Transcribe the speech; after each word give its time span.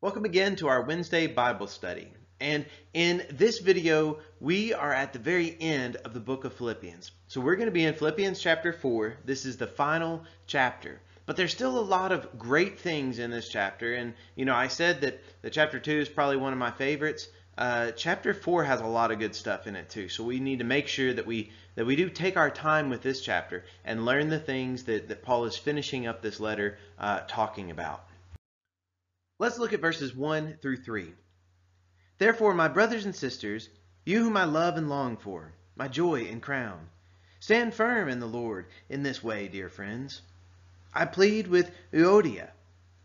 Welcome 0.00 0.24
again 0.24 0.54
to 0.56 0.68
our 0.68 0.82
Wednesday 0.82 1.26
Bible 1.26 1.66
study. 1.66 2.06
And 2.38 2.66
in 2.94 3.26
this 3.32 3.58
video, 3.58 4.20
we 4.38 4.72
are 4.72 4.92
at 4.92 5.12
the 5.12 5.18
very 5.18 5.56
end 5.58 5.96
of 5.96 6.14
the 6.14 6.20
book 6.20 6.44
of 6.44 6.54
Philippians. 6.54 7.10
So 7.26 7.40
we're 7.40 7.56
going 7.56 7.66
to 7.66 7.72
be 7.72 7.84
in 7.84 7.94
Philippians 7.94 8.38
chapter 8.38 8.72
4. 8.72 9.16
This 9.24 9.44
is 9.44 9.56
the 9.56 9.66
final 9.66 10.22
chapter. 10.46 11.00
But 11.26 11.34
there's 11.34 11.50
still 11.50 11.76
a 11.76 11.80
lot 11.80 12.12
of 12.12 12.38
great 12.38 12.78
things 12.78 13.18
in 13.18 13.32
this 13.32 13.48
chapter. 13.48 13.92
And, 13.92 14.14
you 14.36 14.44
know, 14.44 14.54
I 14.54 14.68
said 14.68 15.00
that 15.00 15.20
the 15.42 15.50
chapter 15.50 15.80
2 15.80 15.90
is 15.90 16.08
probably 16.08 16.36
one 16.36 16.52
of 16.52 16.60
my 16.60 16.70
favorites. 16.70 17.26
Uh, 17.56 17.90
chapter 17.90 18.32
4 18.32 18.62
has 18.62 18.80
a 18.80 18.86
lot 18.86 19.10
of 19.10 19.18
good 19.18 19.34
stuff 19.34 19.66
in 19.66 19.74
it 19.74 19.90
too. 19.90 20.08
So 20.08 20.22
we 20.22 20.38
need 20.38 20.60
to 20.60 20.64
make 20.64 20.86
sure 20.86 21.12
that 21.12 21.26
we 21.26 21.50
that 21.74 21.86
we 21.86 21.96
do 21.96 22.08
take 22.08 22.36
our 22.36 22.50
time 22.50 22.88
with 22.88 23.02
this 23.02 23.20
chapter 23.20 23.64
and 23.84 24.04
learn 24.04 24.28
the 24.28 24.38
things 24.38 24.84
that, 24.84 25.08
that 25.08 25.24
Paul 25.24 25.46
is 25.46 25.56
finishing 25.56 26.06
up 26.06 26.22
this 26.22 26.38
letter 26.38 26.78
uh, 27.00 27.22
talking 27.26 27.72
about. 27.72 28.07
Let's 29.40 29.56
look 29.56 29.72
at 29.72 29.80
verses 29.80 30.16
1 30.16 30.58
through 30.60 30.78
3. 30.78 31.12
Therefore, 32.18 32.54
my 32.54 32.66
brothers 32.66 33.04
and 33.04 33.14
sisters, 33.14 33.68
you 34.04 34.24
whom 34.24 34.36
I 34.36 34.42
love 34.42 34.76
and 34.76 34.90
long 34.90 35.16
for, 35.16 35.52
my 35.76 35.86
joy 35.86 36.22
and 36.24 36.42
crown, 36.42 36.88
stand 37.38 37.72
firm 37.72 38.08
in 38.08 38.18
the 38.18 38.26
Lord 38.26 38.66
in 38.88 39.04
this 39.04 39.22
way, 39.22 39.46
dear 39.46 39.68
friends. 39.68 40.22
I 40.92 41.04
plead 41.04 41.46
with 41.46 41.70
Euodia, 41.92 42.48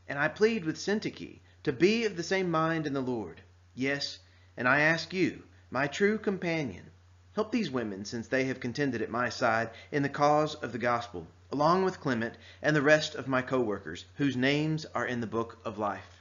and 0.08 0.17
I 0.17 0.27
plead 0.27 0.66
with 0.66 0.77
Syntyche, 0.77 1.38
to 1.66 1.72
be 1.72 2.05
of 2.05 2.16
the 2.17 2.23
same 2.23 2.50
mind 2.50 2.88
in 2.88 2.94
the 2.94 3.02
Lord. 3.02 3.39
Yes, 3.75 4.17
and 4.58 4.67
I 4.67 4.80
ask 4.80 5.13
you, 5.13 5.44
my 5.70 5.86
true 5.86 6.17
companion, 6.17 6.89
help 7.36 7.52
these 7.52 7.70
women, 7.70 8.05
since 8.05 8.27
they 8.27 8.45
have 8.45 8.59
contended 8.59 9.03
at 9.03 9.11
my 9.11 9.30
side 9.30 9.70
in 9.91 10.02
the 10.02 10.09
cause 10.09 10.55
of 10.55 10.72
the 10.72 10.80
gospel, 10.80 11.27
along 11.52 11.86
with 11.86 12.00
Clement 12.00 12.34
and 12.63 12.75
the 12.75 12.81
rest 12.81 13.13
of 13.13 13.27
my 13.27 13.44
co-workers, 13.44 14.05
whose 14.16 14.36
names 14.36 14.88
are 14.95 15.05
in 15.05 15.22
the 15.22 15.27
book 15.27 15.59
of 15.63 15.77
life. 15.77 16.12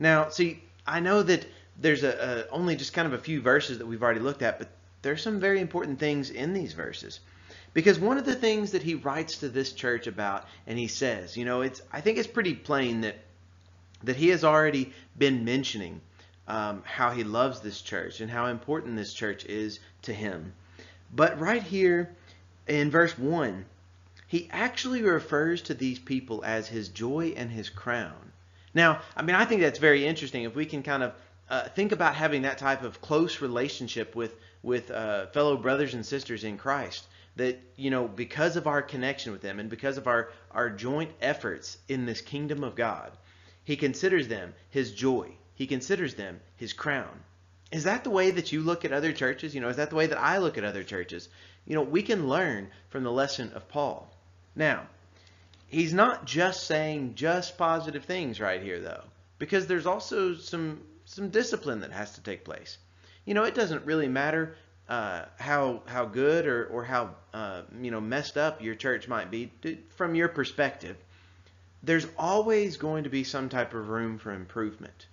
Now, 0.00 0.30
see, 0.30 0.62
I 0.86 1.00
know 1.00 1.22
that 1.22 1.46
there's 1.78 2.02
a, 2.02 2.46
a, 2.48 2.52
only 2.52 2.74
just 2.74 2.94
kind 2.94 3.06
of 3.06 3.12
a 3.12 3.18
few 3.18 3.42
verses 3.42 3.78
that 3.78 3.86
we've 3.86 4.02
already 4.02 4.20
looked 4.20 4.42
at, 4.42 4.58
but 4.58 4.70
there's 5.02 5.22
some 5.22 5.38
very 5.38 5.60
important 5.60 5.98
things 5.98 6.30
in 6.30 6.54
these 6.54 6.72
verses. 6.72 7.20
Because 7.74 8.00
one 8.00 8.18
of 8.18 8.24
the 8.24 8.34
things 8.34 8.72
that 8.72 8.82
he 8.82 8.94
writes 8.94 9.36
to 9.38 9.48
this 9.48 9.72
church 9.72 10.06
about, 10.06 10.46
and 10.66 10.78
he 10.78 10.88
says, 10.88 11.36
you 11.36 11.44
know, 11.44 11.60
it's 11.60 11.82
I 11.92 12.00
think 12.00 12.18
it's 12.18 12.26
pretty 12.26 12.54
plain 12.54 13.02
that 13.02 13.18
that 14.02 14.16
he 14.16 14.28
has 14.28 14.42
already 14.42 14.92
been 15.18 15.44
mentioning 15.44 16.00
um, 16.48 16.82
how 16.84 17.10
he 17.10 17.22
loves 17.22 17.60
this 17.60 17.80
church 17.80 18.20
and 18.20 18.30
how 18.30 18.46
important 18.46 18.96
this 18.96 19.12
church 19.12 19.44
is 19.44 19.78
to 20.02 20.14
him. 20.14 20.54
But 21.14 21.38
right 21.38 21.62
here 21.62 22.10
in 22.66 22.90
verse 22.90 23.16
1, 23.18 23.66
he 24.26 24.48
actually 24.50 25.02
refers 25.02 25.62
to 25.62 25.74
these 25.74 25.98
people 25.98 26.42
as 26.44 26.68
his 26.68 26.88
joy 26.88 27.34
and 27.36 27.50
his 27.50 27.68
crown. 27.68 28.29
Now, 28.74 29.00
I 29.16 29.22
mean, 29.22 29.36
I 29.36 29.44
think 29.44 29.60
that's 29.60 29.78
very 29.78 30.06
interesting. 30.06 30.44
If 30.44 30.54
we 30.54 30.66
can 30.66 30.82
kind 30.82 31.02
of 31.02 31.12
uh, 31.48 31.68
think 31.68 31.92
about 31.92 32.14
having 32.14 32.42
that 32.42 32.58
type 32.58 32.82
of 32.84 33.00
close 33.00 33.40
relationship 33.40 34.14
with 34.14 34.34
with 34.62 34.90
uh, 34.90 35.26
fellow 35.28 35.56
brothers 35.56 35.94
and 35.94 36.04
sisters 36.04 36.44
in 36.44 36.58
Christ, 36.58 37.06
that 37.36 37.58
you 37.76 37.90
know, 37.90 38.06
because 38.06 38.56
of 38.56 38.66
our 38.66 38.82
connection 38.82 39.32
with 39.32 39.40
them 39.40 39.58
and 39.58 39.68
because 39.68 39.96
of 39.96 40.06
our 40.06 40.30
our 40.52 40.70
joint 40.70 41.10
efforts 41.20 41.78
in 41.88 42.06
this 42.06 42.20
kingdom 42.20 42.62
of 42.62 42.76
God, 42.76 43.10
He 43.64 43.76
considers 43.76 44.28
them 44.28 44.54
His 44.68 44.92
joy. 44.92 45.32
He 45.54 45.66
considers 45.66 46.14
them 46.14 46.40
His 46.56 46.72
crown. 46.72 47.20
Is 47.72 47.84
that 47.84 48.04
the 48.04 48.10
way 48.10 48.30
that 48.30 48.52
you 48.52 48.62
look 48.62 48.84
at 48.84 48.92
other 48.92 49.12
churches? 49.12 49.54
You 49.54 49.60
know, 49.60 49.68
is 49.68 49.76
that 49.76 49.90
the 49.90 49.96
way 49.96 50.06
that 50.06 50.20
I 50.20 50.38
look 50.38 50.58
at 50.58 50.64
other 50.64 50.84
churches? 50.84 51.28
You 51.66 51.74
know, 51.74 51.82
we 51.82 52.02
can 52.02 52.28
learn 52.28 52.68
from 52.88 53.04
the 53.04 53.12
lesson 53.12 53.52
of 53.52 53.68
Paul. 53.68 54.12
Now, 54.56 54.86
he's 55.70 55.94
not 55.94 56.26
just 56.26 56.66
saying 56.66 57.14
just 57.14 57.56
positive 57.56 58.04
things 58.04 58.40
right 58.40 58.62
here 58.62 58.80
though 58.80 59.04
because 59.38 59.66
there's 59.66 59.86
also 59.86 60.34
some 60.34 60.82
some 61.06 61.30
discipline 61.30 61.80
that 61.80 61.92
has 61.92 62.12
to 62.12 62.22
take 62.22 62.44
place. 62.44 62.78
You 63.24 63.34
know 63.34 63.44
it 63.44 63.54
doesn't 63.54 63.86
really 63.86 64.08
matter 64.08 64.56
uh, 64.88 65.24
how 65.38 65.82
how 65.86 66.04
good 66.04 66.46
or, 66.46 66.66
or 66.66 66.84
how 66.84 67.14
uh, 67.32 67.62
you 67.80 67.90
know 67.90 68.00
messed 68.00 68.36
up 68.36 68.62
your 68.62 68.74
church 68.74 69.08
might 69.08 69.30
be. 69.30 69.50
From 69.96 70.14
your 70.14 70.28
perspective 70.28 70.96
there's 71.82 72.06
always 72.18 72.76
going 72.76 73.04
to 73.04 73.10
be 73.10 73.24
some 73.24 73.48
type 73.48 73.72
of 73.72 73.88
room 73.88 74.18
for 74.18 74.32
improvement 74.32 75.06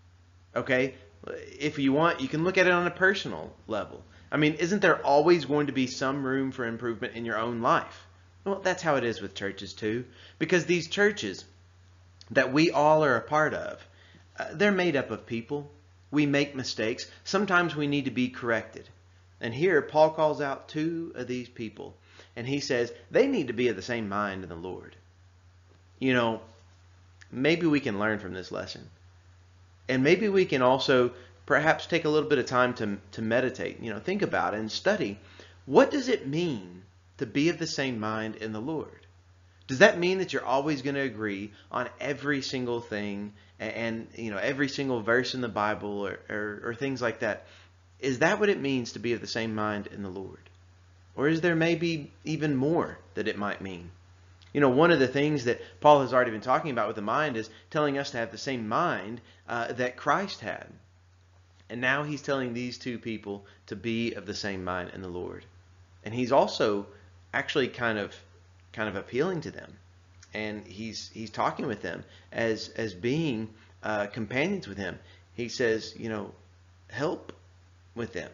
okay? 0.58 0.96
If 1.60 1.80
you 1.80 1.94
want 1.94 2.22
you 2.22 2.28
can 2.28 2.44
look 2.44 2.58
at 2.58 2.68
it 2.68 2.74
on 2.74 2.88
a 2.88 2.92
personal 2.92 3.54
level. 3.68 4.04
I 4.32 4.38
mean 4.38 4.56
isn't 4.56 4.82
there 4.82 5.06
always 5.06 5.46
going 5.46 5.68
to 5.68 5.74
be 5.74 5.88
some 5.88 6.24
room 6.24 6.52
for 6.52 6.66
improvement 6.66 7.16
in 7.16 7.26
your 7.26 7.38
own 7.38 7.62
life 7.62 8.07
well, 8.48 8.62
that's 8.62 8.82
how 8.82 8.96
it 8.96 9.04
is 9.04 9.22
with 9.22 9.36
churches 9.36 9.74
too. 9.74 10.06
Because 10.40 10.66
these 10.66 10.88
churches 10.88 11.44
that 12.32 12.54
we 12.54 12.72
all 12.72 13.04
are 13.04 13.18
a 13.18 13.22
part 13.22 13.54
of, 13.54 13.86
uh, 14.40 14.46
they're 14.54 14.72
made 14.72 14.96
up 14.96 15.12
of 15.12 15.26
people. 15.26 15.70
We 16.12 16.26
make 16.26 16.56
mistakes. 16.56 17.12
Sometimes 17.26 17.76
we 17.76 17.88
need 17.88 18.06
to 18.06 18.12
be 18.12 18.30
corrected. 18.30 18.88
And 19.42 19.54
here, 19.54 19.82
Paul 19.82 20.12
calls 20.12 20.40
out 20.40 20.70
two 20.70 21.12
of 21.16 21.28
these 21.28 21.50
people. 21.50 21.96
And 22.38 22.48
he 22.48 22.62
says 22.62 22.94
they 23.12 23.28
need 23.28 23.48
to 23.48 23.54
be 23.54 23.68
of 23.68 23.76
the 23.76 23.82
same 23.82 24.08
mind 24.08 24.44
in 24.44 24.50
the 24.50 24.56
Lord. 24.56 24.96
You 26.00 26.14
know, 26.14 26.42
maybe 27.30 27.68
we 27.68 27.82
can 27.82 28.00
learn 28.00 28.20
from 28.20 28.34
this 28.34 28.52
lesson. 28.52 28.90
And 29.90 30.04
maybe 30.04 30.30
we 30.30 30.46
can 30.46 30.62
also 30.62 31.12
perhaps 31.46 31.86
take 31.86 32.06
a 32.06 32.10
little 32.10 32.30
bit 32.30 32.40
of 32.40 32.46
time 32.46 32.74
to, 32.76 32.98
to 33.12 33.22
meditate. 33.22 33.82
You 33.82 33.92
know, 33.92 34.00
think 34.00 34.22
about 34.22 34.54
it 34.54 34.60
and 34.60 34.72
study. 34.72 35.20
What 35.66 35.92
does 35.92 36.08
it 36.08 36.28
mean 36.28 36.77
to 37.18 37.26
be 37.26 37.50
of 37.50 37.58
the 37.58 37.68
same 37.68 38.00
mind 38.00 38.36
in 38.38 38.54
the 38.54 38.62
Lord. 38.62 39.06
Does 39.68 39.80
that 39.80 40.00
mean 40.00 40.20
that 40.20 40.32
you're 40.32 40.46
always 40.46 40.82
going 40.82 40.96
to 40.96 41.02
agree 41.02 41.52
on 41.72 41.90
every 42.00 42.42
single 42.42 42.80
thing 42.80 43.34
and, 43.60 43.74
and, 43.74 44.08
you 44.16 44.32
know 44.32 44.38
every 44.38 44.70
single 44.70 45.02
verse 45.02 45.34
in 45.34 45.42
the 45.42 45.50
Bible 45.50 46.08
or, 46.08 46.20
or, 46.30 46.62
or 46.66 46.76
things 46.76 47.02
like 47.02 47.20
that? 47.20 47.46
Is 48.00 48.20
that 48.20 48.40
what 48.40 48.50
it 48.50 48.62
means 48.62 48.94
to 48.94 49.00
be 49.00 49.14
of 49.14 49.22
the 49.22 49.28
same 49.28 49.56
mind 49.56 49.88
in 49.88 50.04
the 50.04 50.10
Lord? 50.10 50.50
Or 51.16 51.28
is 51.28 51.42
there 51.42 51.56
maybe 51.56 52.12
even 52.24 52.56
more 52.56 53.00
that 53.16 53.28
it 53.28 53.38
might 53.38 53.60
mean? 53.60 53.90
You 54.54 54.62
know, 54.62 54.70
one 54.70 54.92
of 54.92 55.00
the 55.00 55.08
things 55.08 55.46
that 55.46 55.62
Paul 55.82 56.02
has 56.02 56.14
already 56.14 56.32
been 56.32 56.42
talking 56.42 56.72
about 56.72 56.88
with 56.88 56.96
the 56.96 57.02
mind 57.02 57.36
is 57.36 57.50
telling 57.70 57.98
us 57.98 58.12
to 58.12 58.18
have 58.18 58.32
the 58.32 58.38
same 58.38 58.68
mind 58.68 59.20
uh, 59.50 59.74
that 59.74 59.98
Christ 59.98 60.42
had. 60.42 60.68
And 61.70 61.82
now 61.82 62.04
he's 62.04 62.22
telling 62.22 62.54
these 62.54 62.78
two 62.78 62.98
people 62.98 63.46
to 63.66 63.76
be 63.76 64.14
of 64.14 64.26
the 64.26 64.34
same 64.34 64.64
mind 64.64 64.92
in 64.94 65.02
the 65.02 65.10
Lord. 65.10 65.44
And 66.06 66.14
he's 66.14 66.32
also 66.32 66.88
actually 67.34 67.68
kind 67.68 67.98
of 67.98 68.16
kind 68.74 68.90
of 68.90 68.96
appealing 68.96 69.42
to 69.42 69.52
them. 69.52 69.78
And 70.34 70.66
he's 70.68 71.10
he's 71.14 71.30
talking 71.30 71.68
with 71.68 71.82
them 71.82 72.04
as 72.32 72.70
as 72.70 72.94
being 72.94 73.50
uh, 73.84 74.08
companions 74.08 74.68
with 74.68 74.78
him. 74.78 75.00
He 75.34 75.50
says 75.50 75.94
you 75.98 76.10
know 76.10 76.34
help 76.90 77.34
with 77.96 78.14
them. 78.14 78.32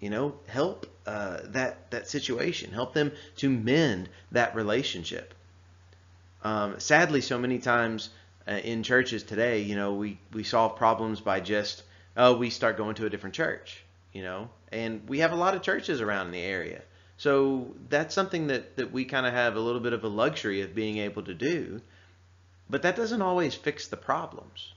You 0.00 0.10
know 0.10 0.34
help 0.46 0.86
uh, 1.06 1.38
that 1.44 1.90
that 1.90 2.08
situation. 2.08 2.72
Help 2.72 2.94
them 2.94 3.12
to 3.36 3.50
mend 3.50 4.08
that 4.32 4.54
relationship. 4.54 5.34
Um, 6.42 6.78
sadly 6.78 7.22
so 7.22 7.38
many 7.38 7.58
times 7.58 8.10
uh, 8.46 8.52
in 8.52 8.82
churches 8.82 9.22
today 9.22 9.62
you 9.62 9.76
know 9.76 9.94
we 9.94 10.18
we 10.34 10.44
solve 10.44 10.76
problems 10.76 11.22
by 11.22 11.40
just 11.40 11.82
oh 12.18 12.36
we 12.36 12.50
start 12.50 12.76
going 12.76 12.96
to 12.96 13.06
a 13.06 13.10
different 13.10 13.34
church 13.34 13.82
you 14.14 14.22
know? 14.22 14.48
And 14.72 15.06
we 15.08 15.18
have 15.18 15.32
a 15.32 15.36
lot 15.36 15.54
of 15.54 15.60
churches 15.60 16.00
around 16.00 16.26
in 16.26 16.32
the 16.32 16.40
area 16.40 16.80
so 17.16 17.74
that's 17.88 18.14
something 18.14 18.48
that, 18.48 18.76
that 18.76 18.92
we 18.92 19.04
kind 19.04 19.26
of 19.26 19.32
have 19.32 19.56
a 19.56 19.60
little 19.60 19.80
bit 19.80 19.92
of 19.92 20.04
a 20.04 20.08
luxury 20.08 20.62
of 20.62 20.74
being 20.74 20.98
able 20.98 21.22
to 21.22 21.34
do. 21.34 21.80
But 22.68 22.82
that 22.82 22.96
doesn't 22.96 23.22
always 23.22 23.54
fix 23.54 23.88
the 23.88 23.96
problems. 23.96 24.72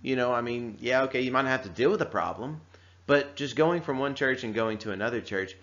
You 0.00 0.16
know, 0.16 0.32
I 0.32 0.40
mean, 0.40 0.78
yeah, 0.80 1.02
okay, 1.02 1.20
you 1.20 1.30
might 1.30 1.46
have 1.46 1.64
to 1.64 1.68
deal 1.68 1.90
with 1.90 1.98
the 1.98 2.06
problem, 2.06 2.60
but 3.06 3.36
just 3.36 3.56
going 3.56 3.82
from 3.82 3.98
one 3.98 4.14
church 4.14 4.42
and 4.42 4.54
going 4.54 4.78
to 4.78 4.92
another 4.92 5.20
church, 5.20 5.54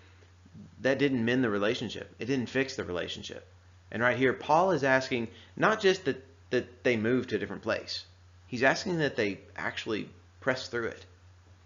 that 0.80 0.98
didn't 0.98 1.24
mend 1.24 1.44
the 1.44 1.50
relationship. 1.50 2.14
It 2.18 2.26
didn't 2.26 2.48
fix 2.48 2.76
the 2.76 2.84
relationship. 2.84 3.46
And 3.90 4.02
right 4.02 4.16
here, 4.16 4.32
Paul 4.32 4.70
is 4.70 4.84
asking 4.84 5.28
not 5.56 5.80
just 5.80 6.04
that, 6.04 6.24
that 6.50 6.84
they 6.84 6.96
move 6.96 7.26
to 7.28 7.36
a 7.36 7.38
different 7.38 7.62
place. 7.62 8.04
He's 8.46 8.62
asking 8.62 8.98
that 8.98 9.16
they 9.16 9.40
actually 9.56 10.08
press 10.40 10.68
through 10.68 10.88
it. 10.88 11.04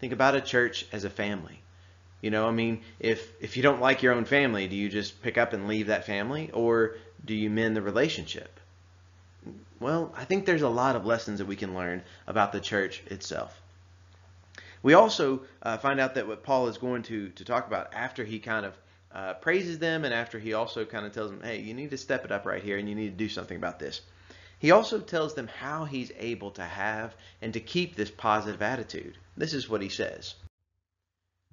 Think 0.01 0.13
about 0.13 0.35
a 0.35 0.41
church 0.41 0.87
as 0.93 1.05
a 1.05 1.11
family. 1.11 1.61
You 2.25 2.31
know, 2.31 2.49
I 2.49 2.53
mean, 2.53 2.81
if 3.01 3.31
if 3.39 3.55
you 3.55 3.63
don't 3.63 3.83
like 3.83 4.03
your 4.03 4.15
own 4.15 4.25
family, 4.25 4.67
do 4.67 4.75
you 4.75 4.89
just 4.89 5.21
pick 5.21 5.37
up 5.37 5.53
and 5.53 5.69
leave 5.69 5.89
that 5.89 6.07
family, 6.07 6.51
or 6.53 6.97
do 7.23 7.35
you 7.35 7.51
mend 7.51 7.77
the 7.77 7.83
relationship? 7.83 8.61
Well, 9.79 10.11
I 10.17 10.25
think 10.25 10.47
there's 10.47 10.63
a 10.63 10.71
lot 10.71 10.97
of 10.97 11.05
lessons 11.05 11.41
that 11.41 11.45
we 11.45 11.55
can 11.55 11.75
learn 11.75 12.03
about 12.27 12.53
the 12.53 12.61
church 12.61 13.03
itself. 13.09 13.61
We 14.83 14.95
also 14.95 15.43
uh, 15.61 15.77
find 15.77 16.01
out 16.01 16.15
that 16.15 16.27
what 16.27 16.43
Paul 16.43 16.69
is 16.69 16.79
going 16.79 17.03
to 17.03 17.29
to 17.29 17.45
talk 17.45 17.67
about 17.67 17.93
after 17.93 18.25
he 18.25 18.39
kind 18.39 18.65
of 18.65 18.79
uh, 19.13 19.35
praises 19.35 19.79
them, 19.79 20.07
and 20.07 20.15
after 20.15 20.39
he 20.39 20.55
also 20.55 20.87
kind 20.87 21.05
of 21.05 21.13
tells 21.13 21.31
them, 21.31 21.43
"Hey, 21.43 21.61
you 21.61 21.75
need 21.75 21.91
to 21.91 21.99
step 21.99 22.25
it 22.25 22.33
up 22.33 22.47
right 22.47 22.63
here, 22.63 22.79
and 22.79 22.89
you 22.89 22.95
need 22.95 23.19
to 23.19 23.25
do 23.25 23.29
something 23.29 23.59
about 23.59 23.79
this." 23.79 24.01
He 24.59 24.71
also 24.71 24.99
tells 24.99 25.35
them 25.35 25.49
how 25.49 25.85
he's 25.85 26.11
able 26.19 26.53
to 26.53 26.65
have 26.65 27.15
and 27.43 27.53
to 27.53 27.61
keep 27.61 27.97
this 27.97 28.11
positive 28.11 28.63
attitude. 28.63 29.19
This 29.37 29.53
is 29.53 29.69
what 29.69 29.83
he 29.83 29.91
says 29.91 30.37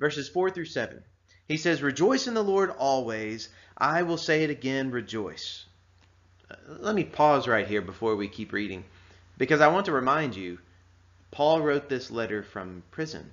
verses 0.02 0.28
4 0.28 0.50
through 0.50 0.66
7. 0.66 1.02
He 1.48 1.58
says, 1.58 1.84
Rejoice 1.84 2.28
in 2.28 2.34
the 2.34 2.44
Lord 2.44 2.72
always. 2.72 3.48
I 3.78 4.02
will 4.02 4.18
say 4.18 4.44
it 4.44 4.50
again, 4.50 4.90
rejoice. 4.90 5.64
Uh, 6.50 6.56
let 6.80 6.96
me 6.96 7.04
pause 7.04 7.48
right 7.48 7.68
here 7.68 7.82
before 7.82 8.16
we 8.16 8.28
keep 8.28 8.52
reading, 8.52 8.84
because 9.38 9.62
I 9.62 9.68
want 9.68 9.86
to 9.86 9.92
remind 9.92 10.36
you 10.36 10.58
Paul 11.30 11.62
wrote 11.62 11.88
this 11.88 12.10
letter 12.10 12.42
from 12.42 12.82
prison. 12.90 13.30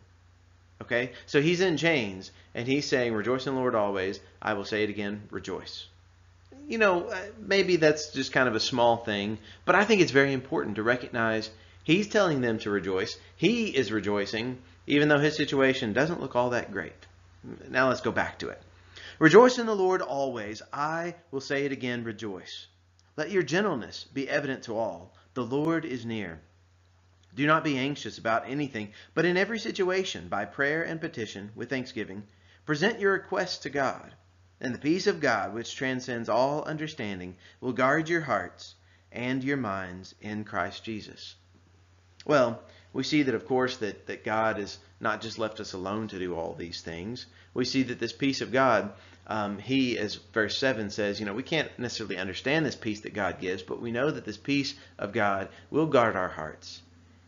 Okay? 0.83 1.13
So 1.25 1.41
he's 1.41 1.63
in 1.63 1.79
chains 1.79 2.31
and 2.55 2.69
he's 2.69 2.87
saying, 2.87 3.15
Rejoice 3.15 3.47
in 3.47 3.55
the 3.55 3.61
Lord 3.61 3.75
always. 3.75 4.21
I 4.41 4.53
will 4.53 4.67
say 4.67 4.85
it 4.85 4.91
again, 4.91 5.23
rejoice. 5.31 5.87
You 6.69 6.77
know, 6.77 7.09
uh, 7.09 7.19
maybe 7.39 7.77
that's 7.77 8.13
just 8.13 8.33
kind 8.33 8.47
of 8.47 8.55
a 8.55 8.61
small 8.61 8.99
thing, 8.99 9.39
but 9.65 9.75
I 9.75 9.85
think 9.85 10.03
it's 10.03 10.13
very 10.13 10.35
important 10.35 10.77
to 10.77 10.83
recognize 10.83 11.51
he's 11.83 12.09
telling 12.09 12.43
them 12.43 12.59
to 12.59 12.71
rejoice. 12.71 13.17
He 13.37 13.69
is 13.69 13.91
rejoicing, 13.91 14.59
even 14.89 15.09
though 15.09 15.19
his 15.19 15.37
situation 15.37 15.93
doesn't 15.93 16.21
look 16.21 16.35
all 16.35 16.51
that 16.51 16.73
great. 16.73 17.07
Now 17.69 17.89
let's 17.89 18.01
go 18.01 18.11
back 18.11 18.39
to 18.39 18.49
it. 18.49 18.61
Rejoice 19.19 19.59
in 19.59 19.67
the 19.67 19.77
Lord 19.77 20.01
always. 20.01 20.63
I 20.73 21.15
will 21.31 21.41
say 21.41 21.65
it 21.65 21.73
again, 21.73 22.05
rejoice. 22.05 22.67
Let 23.17 23.31
your 23.31 23.43
gentleness 23.43 24.07
be 24.15 24.29
evident 24.29 24.63
to 24.65 24.79
all. 24.79 25.15
The 25.35 25.45
Lord 25.45 25.85
is 25.85 26.07
near. 26.07 26.41
Do 27.35 27.47
not 27.47 27.65
be 27.65 27.77
anxious 27.77 28.17
about 28.17 28.49
anything, 28.49 28.93
but 29.15 29.25
in 29.25 29.37
every 29.37 29.59
situation, 29.59 30.29
by 30.29 30.47
prayer 30.47 30.83
and 30.83 31.01
petition, 31.01 31.51
with 31.55 31.69
thanksgiving, 31.69 32.25
present 32.65 32.99
your 32.99 33.13
requests 33.13 33.59
to 33.59 33.71
God. 33.71 34.15
And 34.61 34.75
the 34.75 34.79
peace 34.79 35.07
of 35.07 35.21
God, 35.21 35.53
which 35.53 35.77
transcends 35.77 36.29
all 36.29 36.65
understanding, 36.65 37.37
will 37.61 37.73
guard 37.73 38.09
your 38.09 38.23
hearts 38.23 38.75
and 39.13 39.45
your 39.45 39.57
minds 39.57 40.15
in 40.21 40.45
Christ 40.45 40.83
Jesus. 40.83 41.37
Well, 42.25 42.63
we 42.93 43.03
see 43.03 43.23
that, 43.23 43.35
of 43.35 43.47
course, 43.47 43.77
that, 43.79 44.07
that 44.07 44.25
God 44.25 44.59
has 44.59 44.79
not 45.01 45.21
just 45.21 45.39
left 45.39 45.61
us 45.61 45.73
alone 45.73 46.09
to 46.09 46.19
do 46.19 46.35
all 46.35 46.55
these 46.55 46.81
things. 46.81 47.27
We 47.55 47.65
see 47.65 47.83
that 47.85 47.99
this 47.99 48.13
peace 48.13 48.41
of 48.41 48.53
God, 48.53 48.93
um, 49.27 49.59
He, 49.59 49.99
as 49.99 50.17
verse 50.17 50.59
7 50.59 50.91
says, 50.91 51.21
you 51.21 51.27
know, 51.27 51.35
we 51.35 51.43
can't 51.43 51.71
necessarily 51.79 52.17
understand 52.17 52.65
this 52.65 52.77
peace 52.77 53.01
that 53.01 53.15
God 53.15 53.41
gives, 53.41 53.63
but 53.63 53.81
we 53.81 53.93
know 53.93 54.11
that 54.11 54.25
this 54.25 54.39
peace 54.39 54.75
of 54.99 55.13
God 55.13 55.49
will 55.71 55.87
guard 55.87 56.17
our 56.17 56.29
hearts 56.29 56.83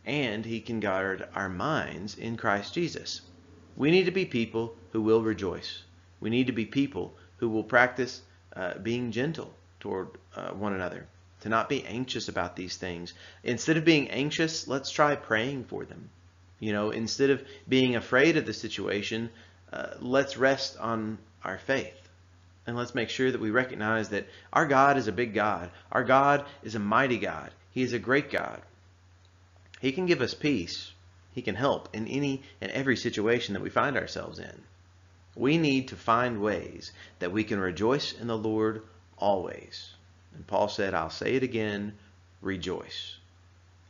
and 0.05 0.45
he 0.45 0.59
can 0.59 0.79
guard 0.79 1.27
our 1.35 1.49
minds 1.49 2.17
in 2.17 2.37
Christ 2.37 2.73
Jesus. 2.73 3.21
We 3.75 3.91
need 3.91 4.05
to 4.05 4.11
be 4.11 4.25
people 4.25 4.75
who 4.91 5.01
will 5.01 5.21
rejoice. 5.21 5.83
We 6.19 6.29
need 6.29 6.47
to 6.47 6.53
be 6.53 6.65
people 6.65 7.15
who 7.37 7.49
will 7.49 7.63
practice 7.63 8.21
uh, 8.55 8.77
being 8.79 9.11
gentle 9.11 9.53
toward 9.79 10.09
uh, 10.35 10.51
one 10.51 10.73
another, 10.73 11.07
to 11.41 11.49
not 11.49 11.69
be 11.69 11.83
anxious 11.85 12.29
about 12.29 12.55
these 12.55 12.77
things. 12.77 13.13
Instead 13.43 13.77
of 13.77 13.85
being 13.85 14.09
anxious, 14.09 14.67
let's 14.67 14.91
try 14.91 15.15
praying 15.15 15.65
for 15.65 15.85
them. 15.85 16.09
You 16.59 16.73
know, 16.73 16.91
instead 16.91 17.31
of 17.31 17.43
being 17.67 17.95
afraid 17.95 18.37
of 18.37 18.45
the 18.45 18.53
situation, 18.53 19.29
uh, 19.73 19.87
let's 19.99 20.37
rest 20.37 20.77
on 20.77 21.17
our 21.43 21.57
faith. 21.57 21.97
And 22.67 22.77
let's 22.77 22.93
make 22.93 23.09
sure 23.09 23.31
that 23.31 23.41
we 23.41 23.49
recognize 23.49 24.09
that 24.09 24.27
our 24.53 24.67
God 24.67 24.97
is 24.97 25.07
a 25.07 25.11
big 25.11 25.33
God. 25.33 25.71
Our 25.91 26.03
God 26.03 26.45
is 26.61 26.75
a 26.75 26.79
mighty 26.79 27.17
God. 27.17 27.51
He 27.71 27.81
is 27.81 27.93
a 27.93 27.99
great 27.99 28.31
God. 28.31 28.61
He 29.79 29.91
can 29.91 30.05
give 30.05 30.21
us 30.21 30.35
peace. 30.35 30.91
He 31.33 31.41
can 31.41 31.55
help 31.55 31.89
in 31.93 32.07
any 32.07 32.43
and 32.61 32.71
every 32.71 32.95
situation 32.97 33.55
that 33.55 33.63
we 33.63 33.71
find 33.71 33.97
ourselves 33.97 34.37
in. 34.37 34.61
We 35.35 35.57
need 35.57 35.87
to 35.87 35.95
find 35.95 36.41
ways 36.41 36.91
that 37.19 37.31
we 37.31 37.43
can 37.43 37.59
rejoice 37.59 38.11
in 38.13 38.27
the 38.27 38.37
Lord 38.37 38.83
always. 39.17 39.91
And 40.33 40.45
Paul 40.47 40.67
said, 40.67 40.93
I'll 40.93 41.09
say 41.09 41.35
it 41.35 41.43
again, 41.43 41.97
rejoice. 42.41 43.17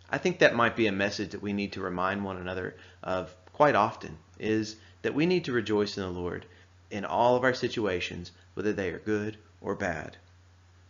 I 0.09 0.17
think 0.17 0.39
that 0.39 0.55
might 0.55 0.75
be 0.75 0.88
a 0.88 0.91
message 0.91 1.31
that 1.31 1.41
we 1.41 1.53
need 1.53 1.73
to 1.73 1.81
remind 1.81 2.23
one 2.23 2.38
another 2.38 2.75
of 3.01 3.35
quite 3.53 3.75
often 3.75 4.17
is 4.39 4.75
that 5.03 5.13
we 5.13 5.25
need 5.25 5.45
to 5.45 5.53
rejoice 5.53 5.97
in 5.97 6.03
the 6.03 6.09
Lord 6.09 6.45
in 6.89 7.05
all 7.05 7.35
of 7.35 7.43
our 7.43 7.53
situations, 7.53 8.31
whether 8.53 8.73
they 8.73 8.89
are 8.89 8.99
good 8.99 9.38
or 9.61 9.75
bad. 9.75 10.17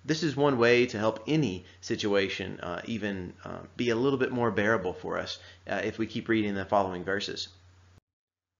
This 0.03 0.23
is 0.23 0.35
one 0.35 0.57
way 0.57 0.87
to 0.87 0.97
help 0.97 1.23
any 1.27 1.65
situation 1.81 2.59
uh, 2.61 2.81
even 2.85 3.33
uh, 3.45 3.59
be 3.77 3.91
a 3.91 3.95
little 3.95 4.17
bit 4.17 4.31
more 4.31 4.49
bearable 4.49 4.93
for 4.93 5.19
us 5.19 5.37
uh, 5.69 5.81
if 5.83 5.99
we 5.99 6.07
keep 6.07 6.27
reading 6.27 6.55
the 6.55 6.65
following 6.65 7.03
verses. 7.03 7.49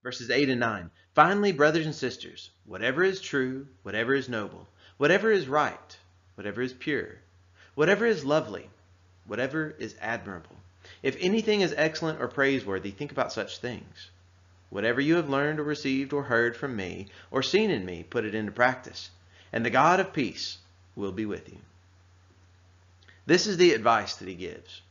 Verses 0.04 0.30
8 0.30 0.50
and 0.50 0.60
9. 0.60 0.92
Finally, 1.16 1.52
brothers 1.52 1.86
and 1.86 1.96
sisters, 1.96 2.52
whatever 2.66 3.04
is 3.04 3.20
true, 3.20 3.68
whatever 3.82 4.14
is 4.14 4.30
noble, 4.30 4.68
whatever 4.98 5.32
is 5.32 5.48
right, 5.48 5.98
whatever 6.36 6.62
is 6.62 6.74
pure, 6.74 7.20
whatever 7.76 8.06
is 8.06 8.26
lovely, 8.26 8.70
whatever 9.26 9.76
is 9.80 9.96
admirable, 10.00 10.56
if 11.04 11.16
anything 11.20 11.62
is 11.62 11.74
excellent 11.78 12.22
or 12.22 12.28
praiseworthy, 12.28 12.92
think 12.92 13.12
about 13.12 13.32
such 13.32 13.58
things. 13.58 14.10
Whatever 14.70 15.02
you 15.02 15.16
have 15.16 15.30
learned 15.30 15.60
or 15.60 15.64
received 15.64 16.14
or 16.14 16.24
heard 16.24 16.56
from 16.56 16.76
me 16.76 17.08
or 17.30 17.44
seen 17.44 17.70
in 17.70 17.86
me, 17.86 18.04
put 18.04 18.26
it 18.26 18.34
into 18.34 18.52
practice. 18.52 19.10
And 19.52 19.66
the 19.66 19.70
God 19.70 20.00
of 20.00 20.14
peace 20.14 20.58
will 20.96 21.12
be 21.12 21.26
with 21.26 21.50
you. 21.50 21.60
This 23.26 23.48
is 23.48 23.58
the 23.58 23.74
advice 23.74 24.16
that 24.16 24.28
he 24.28 24.36
gives. 24.36 24.82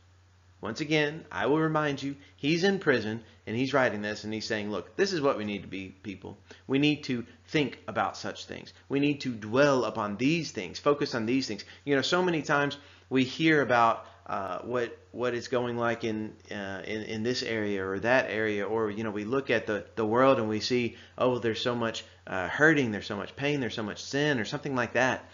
Once 0.61 0.79
again, 0.79 1.25
I 1.31 1.47
will 1.47 1.57
remind 1.57 2.03
you, 2.03 2.15
he's 2.37 2.63
in 2.63 2.77
prison 2.77 3.23
and 3.47 3.55
he's 3.55 3.73
writing 3.73 4.03
this 4.03 4.23
and 4.23 4.31
he's 4.31 4.45
saying, 4.45 4.69
look, 4.69 4.95
this 4.95 5.11
is 5.11 5.19
what 5.19 5.37
we 5.37 5.43
need 5.43 5.63
to 5.63 5.67
be, 5.67 5.89
people. 6.03 6.37
We 6.67 6.77
need 6.77 7.03
to 7.05 7.25
think 7.47 7.79
about 7.87 8.15
such 8.15 8.45
things. 8.45 8.71
We 8.87 8.99
need 8.99 9.21
to 9.21 9.33
dwell 9.33 9.85
upon 9.85 10.17
these 10.17 10.51
things, 10.51 10.77
focus 10.77 11.15
on 11.15 11.25
these 11.25 11.47
things. 11.47 11.65
You 11.83 11.95
know, 11.95 12.03
so 12.03 12.21
many 12.21 12.43
times 12.43 12.77
we 13.09 13.23
hear 13.23 13.61
about 13.61 14.05
uh, 14.27 14.59
what 14.59 14.97
what 15.11 15.33
is 15.33 15.47
going 15.47 15.77
like 15.77 16.03
in, 16.03 16.33
uh, 16.51 16.83
in 16.85 17.01
in 17.01 17.23
this 17.23 17.41
area 17.41 17.85
or 17.85 17.99
that 17.99 18.29
area, 18.29 18.65
or 18.65 18.91
you 18.91 19.03
know, 19.03 19.11
we 19.11 19.25
look 19.25 19.49
at 19.49 19.65
the 19.65 19.83
the 19.95 20.05
world 20.05 20.37
and 20.37 20.47
we 20.47 20.59
see, 20.59 20.95
oh, 21.17 21.39
there's 21.39 21.59
so 21.59 21.75
much 21.75 22.05
uh, 22.27 22.47
hurting, 22.47 22.91
there's 22.91 23.07
so 23.07 23.17
much 23.17 23.35
pain, 23.35 23.59
there's 23.59 23.73
so 23.73 23.83
much 23.83 24.01
sin, 24.01 24.39
or 24.39 24.45
something 24.45 24.75
like 24.75 24.93
that. 24.93 25.25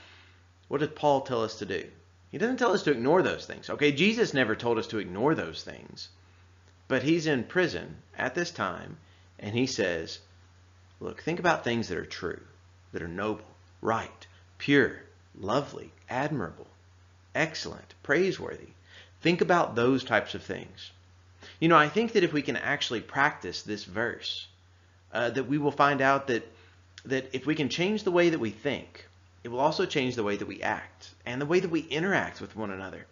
What 0.70 0.80
did 0.80 0.96
Paul 0.96 1.22
tell 1.22 1.44
us 1.44 1.60
to 1.60 1.66
do? 1.66 1.84
He 2.32 2.38
doesn't 2.38 2.58
tell 2.58 2.74
us 2.74 2.84
to 2.84 2.92
ignore 2.92 3.22
those 3.22 3.46
things. 3.46 3.70
Okay, 3.70 3.92
Jesus 3.92 4.34
never 4.34 4.56
told 4.56 4.78
us 4.78 4.88
to 4.88 5.00
ignore 5.00 5.34
those 5.36 5.64
things. 5.64 6.10
But 6.88 7.04
he's 7.04 7.28
in 7.28 7.44
prison 7.44 7.98
at 8.18 8.36
this 8.36 8.52
time, 8.52 8.98
and 9.40 9.56
he 9.56 9.68
says, 9.68 10.20
Look, 11.00 11.22
think 11.22 11.40
about 11.40 11.64
things 11.64 11.90
that 11.90 11.98
are 11.98 12.06
true, 12.06 12.42
that 12.92 13.02
are 13.02 13.08
noble, 13.08 13.46
right, 13.82 14.28
pure, 14.58 15.04
lovely, 15.38 15.92
admirable, 16.10 16.68
excellent, 17.36 17.94
praiseworthy. 18.04 18.70
Think 19.22 19.42
about 19.42 19.76
those 19.76 20.04
types 20.04 20.34
of 20.34 20.44
things. 20.44 20.92
You 21.60 21.68
know, 21.68 21.78
I 21.78 21.90
think 21.90 22.14
that 22.14 22.24
if 22.24 22.34
we 22.34 22.42
can 22.42 22.58
actually 22.58 23.02
practice 23.02 23.62
this 23.62 23.84
verse, 23.84 24.48
uh, 25.14 25.30
that 25.32 25.48
we 25.48 25.58
will 25.58 25.72
find 25.72 26.02
out 26.02 26.28
that 26.28 26.48
that 27.06 27.30
if 27.34 27.46
we 27.46 27.56
can 27.56 27.70
change 27.70 28.04
the 28.04 28.12
way 28.12 28.30
that 28.30 28.40
we 28.40 28.50
think, 28.50 29.08
it 29.44 29.50
will 29.50 29.60
also 29.60 29.86
change 29.86 30.16
the 30.16 30.24
way 30.24 30.36
that 30.36 30.48
we 30.48 30.62
act 30.62 31.12
and 31.26 31.42
the 31.42 31.46
way 31.46 31.60
that 31.60 31.70
we 31.70 31.82
interact 31.82 32.42
with 32.42 32.56
one 32.56 32.72
another. 32.72 33.06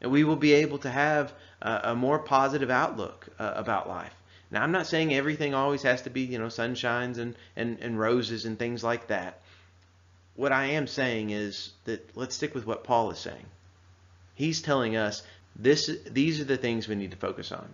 And 0.00 0.10
we 0.10 0.24
will 0.24 0.36
be 0.36 0.52
able 0.52 0.78
to 0.78 0.90
have 0.90 1.32
a, 1.62 1.80
a 1.84 1.94
more 1.94 2.18
positive 2.18 2.70
outlook 2.70 3.28
uh, 3.38 3.52
about 3.56 3.88
life. 3.88 4.14
Now, 4.50 4.62
I'm 4.62 4.72
not 4.72 4.86
saying 4.86 5.12
everything 5.12 5.54
always 5.54 5.82
has 5.82 6.02
to 6.02 6.10
be, 6.10 6.20
you 6.22 6.38
know, 6.38 6.46
sunshines 6.46 7.18
and, 7.18 7.34
and, 7.56 7.78
and 7.80 7.98
roses 7.98 8.44
and 8.44 8.58
things 8.58 8.84
like 8.84 9.08
that. 9.08 9.40
What 10.36 10.52
I 10.52 10.66
am 10.66 10.86
saying 10.86 11.30
is 11.30 11.72
that 11.84 12.16
let's 12.16 12.36
stick 12.36 12.54
with 12.54 12.66
what 12.66 12.84
Paul 12.84 13.10
is 13.10 13.18
saying. 13.18 13.46
He's 14.34 14.60
telling 14.60 14.96
us 14.96 15.22
this, 15.56 15.90
these 16.10 16.40
are 16.40 16.44
the 16.44 16.56
things 16.56 16.86
we 16.86 16.94
need 16.94 17.12
to 17.12 17.16
focus 17.16 17.52
on. 17.52 17.68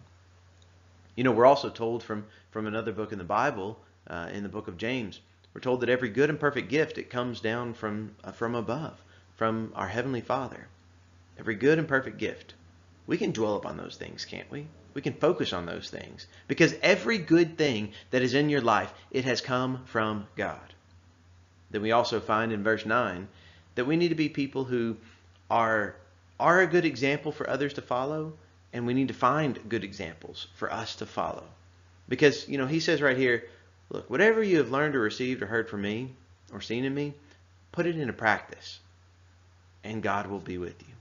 You 1.17 1.25
know, 1.25 1.33
we're 1.33 1.47
also 1.47 1.71
told 1.71 2.03
from, 2.03 2.27
from 2.51 2.67
another 2.67 2.93
book 2.93 3.13
in 3.13 3.19
the 3.19 3.25
Bible, 3.25 3.79
uh, 4.07 4.29
in 4.33 4.43
the 4.43 4.49
book 4.49 4.69
of 4.69 4.77
James, 4.77 5.21
we're 5.53 5.61
told 5.61 5.81
that 5.81 5.89
every 5.89 6.11
good 6.11 6.31
and 6.31 6.39
perfect 6.39 6.69
gift 6.69 6.99
it 6.99 7.11
comes 7.11 7.41
down 7.41 7.75
from 7.75 8.15
uh, 8.23 8.33
from 8.33 8.55
above, 8.55 9.03
from 9.37 9.73
our 9.75 9.89
heavenly 9.89 10.21
Father. 10.21 10.69
Every 11.39 11.55
good 11.55 11.79
and 11.79 11.89
perfect 11.89 12.19
gift. 12.19 12.55
We 13.07 13.17
can 13.17 13.33
dwell 13.33 13.57
upon 13.57 13.77
those 13.77 13.97
things, 13.97 14.25
can't 14.25 14.51
we? 14.51 14.67
We 14.95 15.03
can 15.03 15.15
focus 15.15 15.53
on 15.53 15.67
those 15.67 15.91
things 15.91 16.27
because 16.49 16.75
every 16.83 17.19
good 17.19 17.57
thing 17.57 17.93
that 18.11 18.23
is 18.23 18.35
in 18.35 18.49
your 18.49 18.61
life, 18.61 18.93
it 19.11 19.25
has 19.25 19.41
come 19.41 19.85
from 19.87 20.27
God. 20.37 20.75
Then 21.71 21.83
we 21.83 21.93
also 21.93 22.21
find 22.21 22.53
in 22.53 22.63
verse 22.63 22.85
9 22.85 23.29
that 23.77 23.87
we 23.87 23.97
need 23.97 24.09
to 24.09 24.15
be 24.15 24.29
people 24.29 24.65
who 24.65 24.97
are 25.51 25.97
are 26.39 26.61
a 26.61 26.67
good 26.67 26.85
example 26.85 27.33
for 27.33 27.49
others 27.49 27.75
to 27.75 27.83
follow, 27.83 28.33
and 28.73 28.87
we 28.87 28.95
need 28.95 29.09
to 29.09 29.15
find 29.15 29.69
good 29.69 29.85
examples 29.85 30.47
for 30.55 30.73
us 30.73 30.97
to 30.97 31.07
follow. 31.07 31.45
Because, 32.09 32.49
you 32.49 32.59
know, 32.59 32.67
he 32.67 32.81
says 32.81 33.03
right 33.03 33.17
here, 33.17 33.45
Look, 33.91 34.09
whatever 34.09 34.43
you 34.43 34.59
have 34.59 34.71
learned 34.71 34.95
or 34.95 35.01
received 35.01 35.43
or 35.43 35.47
heard 35.47 35.69
from 35.69 35.83
me 35.83 36.15
or 36.53 36.61
seen 36.61 36.85
in 36.85 36.95
me, 36.95 37.15
put 37.73 37.87
it 37.87 37.99
into 37.99 38.13
practice, 38.13 38.79
and 39.83 40.03
God 40.03 40.29
will 40.29 40.39
be 40.41 40.59
with 40.59 40.81
you. 40.81 40.95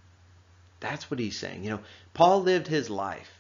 That's 0.80 1.10
what 1.10 1.20
he's 1.20 1.38
saying. 1.38 1.64
You 1.64 1.72
know, 1.72 1.80
Paul 2.14 2.42
lived 2.42 2.68
his 2.68 2.90
life 2.90 3.32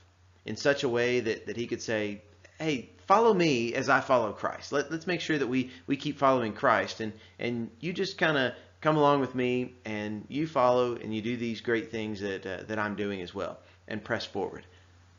in 0.45 0.55
such 0.55 0.83
a 0.83 0.89
way 0.89 1.19
that, 1.21 1.47
that 1.47 1.57
he 1.57 1.65
could 1.67 1.81
say, 1.81 2.21
hey, 2.59 2.89
follow 3.07 3.33
me 3.33 3.73
as 3.73 3.89
I 3.89 4.01
follow 4.01 4.33
Christ. 4.33 4.71
Let, 4.71 4.91
let's 4.91 5.07
make 5.07 5.21
sure 5.21 5.37
that 5.37 5.47
we, 5.47 5.71
we 5.87 5.97
keep 5.97 6.19
following 6.19 6.53
Christ, 6.53 6.99
and, 6.99 7.13
and 7.39 7.71
you 7.79 7.91
just 7.91 8.17
kind 8.17 8.37
of 8.37 8.53
come 8.81 8.97
along 8.97 9.19
with 9.19 9.33
me, 9.33 9.73
and 9.83 10.25
you 10.29 10.45
follow, 10.47 10.95
and 10.95 11.13
you 11.13 11.21
do 11.21 11.37
these 11.37 11.61
great 11.61 11.91
things 11.91 12.21
that, 12.21 12.45
uh, 12.45 12.63
that 12.67 12.77
I'm 12.77 12.95
doing 12.95 13.21
as 13.21 13.33
well, 13.33 13.57
and 13.87 14.03
press 14.03 14.25
forward. 14.25 14.63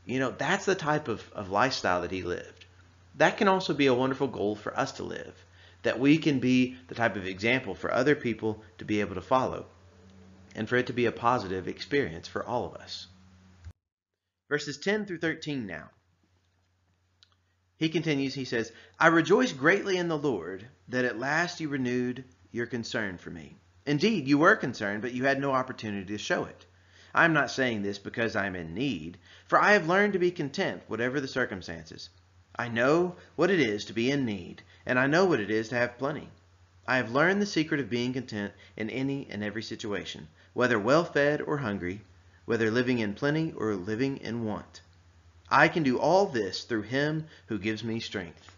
You 0.06 0.20
know, 0.20 0.30
that's 0.30 0.66
the 0.66 0.74
type 0.74 1.08
of, 1.08 1.28
of 1.32 1.50
lifestyle 1.50 2.02
that 2.02 2.10
he 2.10 2.22
lived 2.22 2.59
that 3.20 3.36
can 3.36 3.48
also 3.48 3.74
be 3.74 3.86
a 3.86 3.92
wonderful 3.92 4.28
goal 4.28 4.56
for 4.56 4.74
us 4.78 4.92
to 4.92 5.02
live, 5.02 5.44
that 5.82 6.00
we 6.00 6.16
can 6.16 6.38
be 6.38 6.78
the 6.88 6.94
type 6.94 7.16
of 7.16 7.26
example 7.26 7.74
for 7.74 7.92
other 7.92 8.14
people 8.14 8.62
to 8.78 8.84
be 8.86 9.02
able 9.02 9.14
to 9.14 9.20
follow, 9.20 9.66
and 10.54 10.66
for 10.66 10.76
it 10.76 10.86
to 10.86 10.94
be 10.94 11.04
a 11.04 11.12
positive 11.12 11.68
experience 11.68 12.26
for 12.26 12.42
all 12.42 12.64
of 12.64 12.74
us. 12.76 13.08
Verses 14.48 14.78
10 14.78 15.04
through 15.04 15.18
13 15.18 15.66
now. 15.66 15.90
He 17.76 17.90
continues, 17.90 18.32
he 18.32 18.46
says, 18.46 18.72
I 18.98 19.08
rejoice 19.08 19.52
greatly 19.52 19.98
in 19.98 20.08
the 20.08 20.16
Lord 20.16 20.66
that 20.88 21.04
at 21.04 21.18
last 21.18 21.60
you 21.60 21.68
renewed 21.68 22.24
your 22.52 22.64
concern 22.64 23.18
for 23.18 23.28
me. 23.28 23.58
Indeed, 23.84 24.28
you 24.28 24.38
were 24.38 24.56
concerned, 24.56 25.02
but 25.02 25.12
you 25.12 25.24
had 25.24 25.38
no 25.38 25.52
opportunity 25.52 26.06
to 26.06 26.16
show 26.16 26.44
it. 26.44 26.64
I 27.14 27.26
am 27.26 27.34
not 27.34 27.50
saying 27.50 27.82
this 27.82 27.98
because 27.98 28.34
I 28.34 28.46
am 28.46 28.56
in 28.56 28.72
need, 28.72 29.18
for 29.46 29.60
I 29.60 29.72
have 29.72 29.88
learned 29.88 30.14
to 30.14 30.18
be 30.18 30.30
content, 30.30 30.84
whatever 30.86 31.20
the 31.20 31.28
circumstances. 31.28 32.08
I 32.60 32.68
know 32.68 33.16
what 33.36 33.48
it 33.48 33.58
is 33.58 33.86
to 33.86 33.94
be 33.94 34.10
in 34.10 34.26
need, 34.26 34.60
and 34.84 34.98
I 34.98 35.06
know 35.06 35.24
what 35.24 35.40
it 35.40 35.50
is 35.50 35.70
to 35.70 35.76
have 35.76 35.96
plenty. 35.96 36.28
I 36.86 36.98
have 36.98 37.10
learned 37.10 37.40
the 37.40 37.46
secret 37.46 37.80
of 37.80 37.88
being 37.88 38.12
content 38.12 38.52
in 38.76 38.90
any 38.90 39.26
and 39.30 39.42
every 39.42 39.62
situation, 39.62 40.28
whether 40.52 40.78
well 40.78 41.02
fed 41.02 41.40
or 41.40 41.56
hungry, 41.56 42.02
whether 42.44 42.70
living 42.70 42.98
in 42.98 43.14
plenty 43.14 43.52
or 43.52 43.74
living 43.76 44.18
in 44.18 44.44
want. 44.44 44.82
I 45.48 45.68
can 45.68 45.82
do 45.82 45.98
all 45.98 46.26
this 46.26 46.64
through 46.64 46.82
him 46.82 47.28
who 47.46 47.58
gives 47.58 47.82
me 47.82 47.98
strength. 47.98 48.54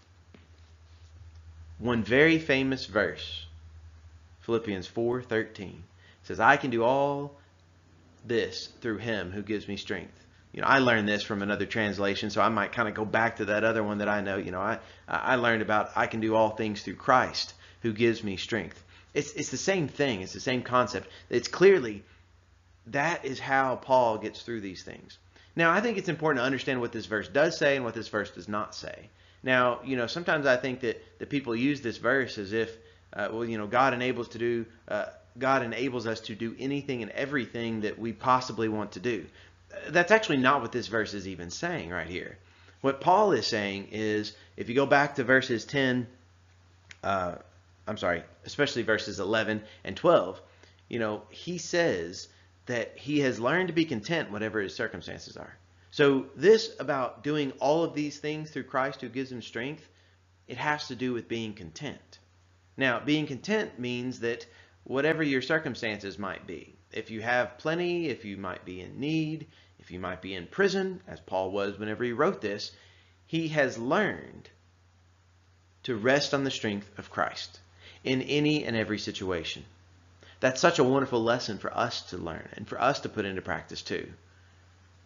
One 1.79 2.03
very 2.03 2.41
famous 2.41 2.87
verse, 2.87 3.47
Philippians 4.41 4.89
4:13, 4.89 5.85
says, 6.25 6.41
"I 6.41 6.57
can 6.57 6.71
do 6.71 6.83
all 6.83 7.39
this 8.25 8.67
through 8.81 8.99
him 8.99 9.31
who 9.31 9.43
gives 9.43 9.69
me 9.69 9.77
strength." 9.77 10.22
You 10.53 10.61
know, 10.61 10.67
I 10.67 10.81
learned 10.81 11.09
this 11.09 11.23
from 11.23 11.43
another 11.43 11.67
translation, 11.67 12.31
so 12.31 12.43
I 12.43 12.49
might 12.51 12.73
kind 12.73 12.89
of 12.89 12.95
go 12.95 13.05
back 13.05 13.37
to 13.37 13.47
that 13.47 13.65
other 13.65 13.83
one 13.83 13.99
that 13.99 14.09
I 14.09 14.21
know. 14.21 14.37
You 14.37 14.51
know, 14.51 14.61
I 14.61 14.79
I 15.09 15.37
learned 15.37 15.63
about 15.63 15.91
I 15.97 16.07
can 16.07 16.21
do 16.21 16.35
all 16.35 16.51
things 16.51 16.83
through 16.83 16.97
Christ 16.97 17.55
who 17.81 17.93
gives 17.93 18.23
me 18.23 18.37
strength. 18.37 18.83
It's 19.15 19.33
it's 19.33 19.51
the 19.51 19.57
same 19.57 19.89
thing. 19.89 20.21
It's 20.21 20.35
the 20.35 20.41
same 20.41 20.63
concept. 20.63 21.09
It's 21.31 21.49
clearly 21.49 22.05
that 22.89 23.25
is 23.25 23.39
how 23.39 23.77
Paul 23.77 24.19
gets 24.19 24.43
through 24.43 24.61
these 24.61 24.83
things. 24.83 25.19
Now, 25.55 25.71
I 25.71 25.81
think 25.81 25.99
it's 25.99 26.09
important 26.09 26.41
to 26.41 26.47
understand 26.47 26.81
what 26.81 26.93
this 26.93 27.07
verse 27.07 27.29
does 27.29 27.59
say 27.59 27.77
and 27.77 27.85
what 27.85 27.95
this 27.95 28.09
verse 28.09 28.31
does 28.31 28.49
not 28.49 28.75
say. 28.75 29.11
Now, 29.43 29.81
you 29.85 29.97
know, 29.97 30.07
sometimes 30.07 30.47
I 30.47 30.57
think 30.57 30.81
that, 30.81 31.03
that 31.19 31.29
people 31.29 31.55
use 31.55 31.81
this 31.81 31.99
verse 31.99 32.39
as 32.39 32.53
if, 32.53 32.77
uh, 33.13 33.29
well, 33.33 33.45
you 33.45 33.59
know, 33.59 33.67
God 33.67 33.93
enables 33.93 34.29
to 34.29 34.39
do, 34.39 34.67
uh, 34.89 35.07
God 35.39 35.63
enables 35.63 36.07
us 36.07 36.21
to 36.21 36.35
do 36.35 36.55
anything 36.59 37.03
and 37.03 37.11
everything 37.11 37.83
that 37.83 37.99
we 37.99 38.13
possibly 38.13 38.69
want 38.69 38.93
to 38.93 39.01
do. 39.01 39.27
That's 39.89 40.11
actually 40.11 40.39
not 40.39 40.61
what 40.61 40.73
this 40.73 40.87
verse 40.87 41.15
is 41.15 41.29
even 41.29 41.51
saying 41.51 41.91
right 41.91 42.09
here. 42.09 42.39
What 42.81 43.01
Paul 43.01 43.33
is 43.33 43.47
saying 43.47 43.89
is, 43.93 44.35
if 44.57 44.69
you 44.69 44.75
go 44.75 44.87
back 44.87 45.15
to 45.17 45.25
verses 45.25 45.65
10, 45.65 46.07
uh, 47.03 47.37
I'm 47.87 47.97
sorry, 47.97 48.23
especially 48.45 48.83
verses 48.83 49.21
11 49.21 49.63
and 49.85 49.97
12, 49.97 50.41
you 50.89 50.99
know, 50.99 51.23
he 51.31 51.59
says 51.59 52.29
that 52.67 52.97
he 52.97 53.21
has 53.21 53.41
learned 53.41 53.69
to 53.69 53.75
be 53.75 53.85
content 53.85 54.31
whatever 54.31 54.61
his 54.61 54.75
circumstances 54.75 55.37
are. 55.37 55.57
So 55.91 56.27
this 56.37 56.75
about 56.81 57.23
doing 57.23 57.53
all 57.61 57.85
of 57.85 57.95
these 57.95 58.19
things 58.19 58.51
through 58.51 58.65
Christ 58.65 59.01
who 59.01 59.09
gives 59.09 59.31
him 59.31 59.43
strength, 59.43 59.89
it 60.49 60.57
has 60.57 60.89
to 60.89 60.97
do 60.97 61.13
with 61.13 61.29
being 61.29 61.55
content. 61.55 62.19
Now, 62.77 63.01
being 63.01 63.27
content 63.27 63.79
means 63.79 64.21
that 64.21 64.47
whatever 64.85 65.23
your 65.23 65.43
circumstances 65.43 66.19
might 66.19 66.47
be, 66.47 66.75
if 66.93 67.11
you 67.11 67.23
have 67.23 67.59
plenty, 67.59 68.09
if 68.09 68.25
you 68.25 68.37
might 68.37 68.65
be 68.65 68.81
in 68.81 69.01
need, 69.01 69.47
if 69.79 69.91
you 69.91 69.99
might 69.99 70.23
be 70.23 70.35
in 70.35 70.47
prison, 70.47 71.01
as 71.07 71.21
Paul 71.21 71.51
was 71.51 71.79
whenever 71.79 72.05
he 72.05 72.13
wrote 72.13 72.41
this, 72.41 72.73
he 73.27 73.49
has 73.49 73.79
learned 73.79 74.51
to 75.85 75.97
rest 75.97 76.35
on 76.35 76.45
the 76.45 76.51
strength 76.51 76.91
of 76.99 77.11
Christ 77.11 77.61
in 78.05 78.23
any 78.23 78.65
and 78.65 78.77
every 78.77 78.99
situation. 78.99 79.65
That's 80.41 80.61
such 80.61 80.79
a 80.79 80.85
wonderful 80.85 81.23
lesson 81.23 81.59
for 81.59 81.77
us 81.77 82.03
to 82.11 82.17
learn 82.17 82.49
and 82.53 82.69
for 82.69 82.81
us 82.81 83.01
to 83.01 83.09
put 83.09 83.25
into 83.25 83.43
practice 83.43 83.83
too. 83.83 84.13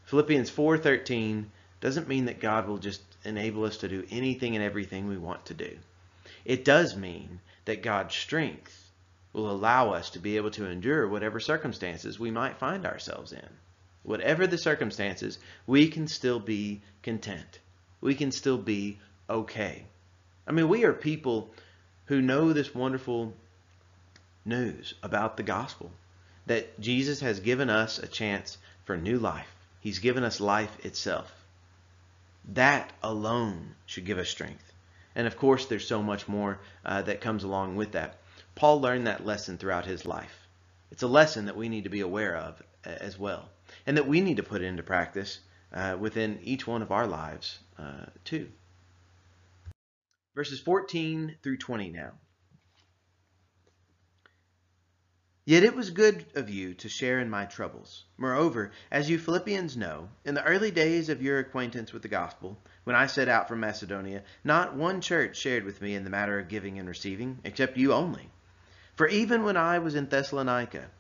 Philippians 0.05 0.51
4:13 0.51 1.51
doesn't 1.81 2.09
mean 2.09 2.25
that 2.25 2.41
God 2.41 2.67
will 2.67 2.79
just 2.79 3.03
enable 3.25 3.65
us 3.65 3.79
to 3.79 3.89
do 3.89 4.07
anything 4.11 4.55
and 4.57 4.65
everything 4.65 5.07
we 5.07 5.19
want 5.19 5.47
to 5.47 5.55
do. 5.55 5.79
It 6.45 6.65
does 6.65 6.97
mean 6.97 7.41
that 7.65 7.83
God's 7.83 8.15
strength 8.15 8.86
will 9.37 9.51
allow 9.51 9.91
us 9.91 10.09
to 10.11 10.19
be 10.19 10.39
able 10.39 10.51
to 10.51 10.65
endure 10.65 11.07
whatever 11.07 11.39
circumstances 11.39 12.19
we 12.19 12.31
might 12.31 12.57
find 12.57 12.87
ourselves 12.87 13.33
in. 13.33 13.49
Whatever 14.03 14.47
the 14.47 14.57
circumstances, 14.57 15.39
we 15.67 15.89
can 15.89 16.09
still 16.09 16.41
be 16.41 16.81
content. 17.03 17.59
We 18.01 18.15
can 18.15 18.33
still 18.33 18.57
be 18.57 18.99
okay. 19.29 19.85
I 20.47 20.53
mean, 20.53 20.71
we 20.71 20.85
are 20.85 20.93
people 20.95 21.51
who 22.07 22.23
know 22.23 22.55
this 22.55 22.75
wonderful 22.75 23.35
news 24.47 24.95
about 25.03 25.37
the 25.37 25.43
gospel 25.43 25.91
that 26.47 26.81
Jesus 26.81 27.21
has 27.21 27.41
given 27.41 27.69
us 27.69 27.99
a 27.99 28.07
chance 28.07 28.57
for 28.85 28.97
new 28.97 29.19
life. 29.19 29.55
He's 29.81 29.99
given 29.99 30.25
us 30.25 30.41
life 30.41 30.83
itself. 30.83 31.31
That 32.55 32.91
alone 33.03 33.75
should 33.85 34.07
give 34.07 34.19
us 34.19 34.31
strength. 34.31 34.73
And 35.15 35.27
of 35.27 35.37
course, 35.37 35.67
there's 35.67 35.87
so 35.87 36.03
much 36.03 36.27
more 36.27 36.59
uh, 36.87 37.03
that 37.03 37.21
comes 37.21 37.45
along 37.45 37.77
with 37.77 37.93
that. 37.93 38.17
Paul 38.57 38.81
learned 38.81 39.07
that 39.07 39.27
lesson 39.27 39.59
throughout 39.59 39.85
his 39.85 40.07
life. 40.07 40.49
It's 40.91 41.03
a 41.03 41.07
lesson 41.07 41.45
that 41.45 41.59
we 41.59 41.69
need 41.69 41.85
to 41.85 41.91
be 41.91 42.01
aware 42.01 42.35
of 42.35 42.63
uh, 42.87 42.89
as 42.89 43.19
well, 43.19 43.51
and 43.87 43.99
that 43.99 44.09
we 44.09 44.23
need 44.23 44.39
to 44.39 44.43
put 44.43 44.63
into 44.63 44.83
practice 44.83 45.41
uh, 45.75 45.99
within 46.01 46.41
each 46.43 46.67
one 46.67 46.81
of 46.81 46.91
our 46.91 47.07
lives 47.07 47.59
uh, 47.79 48.07
too. 48.25 48.51
Verses 50.35 50.59
14 50.59 51.37
through 51.43 51.59
20 51.59 51.91
now. 51.91 52.13
Yet 55.45 55.63
it 55.63 55.77
was 55.77 55.91
good 55.91 56.25
of 56.35 56.49
you 56.49 56.73
to 56.75 56.89
share 56.89 57.21
in 57.21 57.29
my 57.29 57.45
troubles. 57.45 58.05
Moreover, 58.17 58.73
as 58.91 59.11
you 59.11 59.19
Philippians 59.19 59.77
know, 59.77 60.09
in 60.25 60.35
the 60.35 60.45
early 60.45 60.71
days 60.71 61.11
of 61.11 61.23
your 61.23 61.39
acquaintance 61.39 61.93
with 61.93 62.01
the 62.01 62.09
gospel, 62.09 62.59
when 62.85 62.97
I 62.97 63.07
set 63.07 63.29
out 63.29 63.49
from 63.49 63.61
Macedonia, 63.61 64.23
not 64.43 64.75
one 64.75 65.03
church 65.03 65.37
shared 65.37 65.65
with 65.65 65.83
me 65.83 65.95
in 65.95 66.05
the 66.05 66.11
matter 66.11 66.39
of 66.39 66.49
giving 66.49 66.79
and 66.79 66.89
receiving, 66.89 67.39
except 67.45 67.77
you 67.77 67.93
only. 67.93 68.31
For 68.97 69.07
even 69.09 69.45
when 69.45 69.59
I 69.59 69.79
was 69.79 69.95
in 69.95 70.07
Thessalonica, 70.07 70.91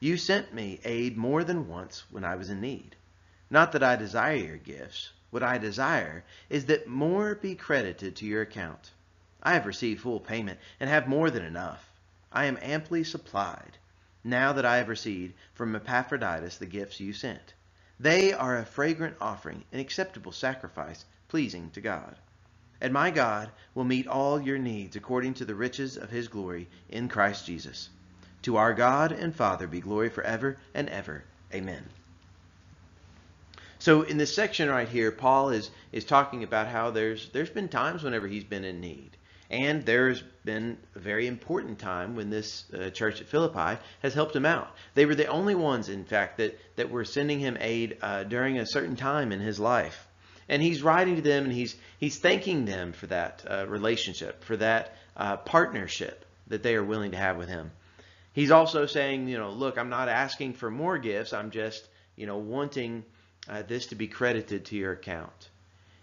you 0.00 0.16
sent 0.16 0.52
me 0.52 0.80
aid 0.84 1.16
more 1.16 1.44
than 1.44 1.68
once 1.68 2.02
when 2.10 2.24
I 2.24 2.34
was 2.34 2.50
in 2.50 2.60
need. 2.60 2.96
Not 3.48 3.70
that 3.70 3.84
I 3.84 3.94
desire 3.94 4.34
your 4.34 4.56
gifts. 4.56 5.12
What 5.30 5.44
I 5.44 5.56
desire 5.56 6.24
is 6.50 6.64
that 6.66 6.88
more 6.88 7.36
be 7.36 7.54
credited 7.54 8.16
to 8.16 8.26
your 8.26 8.42
account. 8.42 8.90
I 9.44 9.52
have 9.52 9.64
received 9.64 10.00
full 10.00 10.18
payment 10.18 10.58
and 10.80 10.90
have 10.90 11.06
more 11.06 11.30
than 11.30 11.44
enough. 11.44 11.88
I 12.32 12.46
am 12.46 12.58
amply 12.60 13.04
supplied 13.04 13.78
now 14.24 14.52
that 14.52 14.64
I 14.66 14.78
have 14.78 14.88
received 14.88 15.34
from 15.54 15.76
Epaphroditus 15.76 16.56
the 16.56 16.66
gifts 16.66 16.98
you 16.98 17.12
sent. 17.12 17.54
They 18.00 18.32
are 18.32 18.58
a 18.58 18.66
fragrant 18.66 19.18
offering, 19.20 19.62
an 19.72 19.78
acceptable 19.78 20.32
sacrifice, 20.32 21.04
pleasing 21.28 21.70
to 21.70 21.80
God. 21.80 22.16
And 22.80 22.92
my 22.92 23.10
God 23.10 23.50
will 23.74 23.84
meet 23.84 24.06
all 24.06 24.40
your 24.40 24.58
needs 24.58 24.96
according 24.96 25.34
to 25.34 25.44
the 25.44 25.54
riches 25.54 25.96
of 25.96 26.10
his 26.10 26.28
glory 26.28 26.68
in 26.88 27.08
Christ 27.08 27.46
Jesus. 27.46 27.88
To 28.42 28.56
our 28.56 28.74
God 28.74 29.12
and 29.12 29.34
Father 29.34 29.66
be 29.66 29.80
glory 29.80 30.08
forever 30.08 30.56
and 30.74 30.88
ever. 30.88 31.24
Amen. 31.54 31.84
So 33.78 34.02
in 34.02 34.18
this 34.18 34.34
section 34.34 34.68
right 34.68 34.88
here, 34.88 35.10
Paul 35.12 35.50
is, 35.50 35.70
is 35.92 36.04
talking 36.04 36.42
about 36.42 36.68
how 36.68 36.90
there's 36.90 37.28
there's 37.30 37.50
been 37.50 37.68
times 37.68 38.02
whenever 38.02 38.26
he's 38.26 38.44
been 38.44 38.64
in 38.64 38.80
need. 38.80 39.16
And 39.48 39.84
there's 39.84 40.22
been 40.44 40.76
a 40.94 40.98
very 40.98 41.26
important 41.26 41.78
time 41.78 42.16
when 42.16 42.30
this 42.30 42.64
uh, 42.72 42.90
church 42.90 43.20
at 43.20 43.28
Philippi 43.28 43.80
has 44.00 44.12
helped 44.12 44.34
him 44.34 44.46
out. 44.46 44.74
They 44.94 45.06
were 45.06 45.14
the 45.14 45.28
only 45.28 45.54
ones, 45.54 45.88
in 45.88 46.04
fact, 46.04 46.38
that, 46.38 46.58
that 46.76 46.90
were 46.90 47.04
sending 47.04 47.38
him 47.38 47.56
aid 47.60 47.98
uh, 48.02 48.24
during 48.24 48.58
a 48.58 48.66
certain 48.66 48.96
time 48.96 49.30
in 49.30 49.40
his 49.40 49.60
life. 49.60 50.05
And 50.48 50.62
he's 50.62 50.82
writing 50.82 51.16
to 51.16 51.22
them 51.22 51.44
and 51.44 51.52
he's, 51.52 51.74
he's 51.98 52.18
thanking 52.18 52.64
them 52.64 52.92
for 52.92 53.06
that 53.08 53.44
uh, 53.48 53.66
relationship, 53.68 54.44
for 54.44 54.56
that 54.58 54.96
uh, 55.16 55.36
partnership 55.38 56.24
that 56.48 56.62
they 56.62 56.76
are 56.76 56.84
willing 56.84 57.10
to 57.10 57.16
have 57.16 57.36
with 57.36 57.48
him. 57.48 57.70
He's 58.32 58.50
also 58.50 58.86
saying, 58.86 59.28
you 59.28 59.38
know, 59.38 59.50
look, 59.50 59.78
I'm 59.78 59.88
not 59.88 60.08
asking 60.08 60.54
for 60.54 60.70
more 60.70 60.98
gifts. 60.98 61.32
I'm 61.32 61.50
just, 61.50 61.88
you 62.16 62.26
know, 62.26 62.36
wanting 62.36 63.04
uh, 63.48 63.62
this 63.62 63.86
to 63.86 63.94
be 63.94 64.06
credited 64.06 64.66
to 64.66 64.76
your 64.76 64.92
account. 64.92 65.48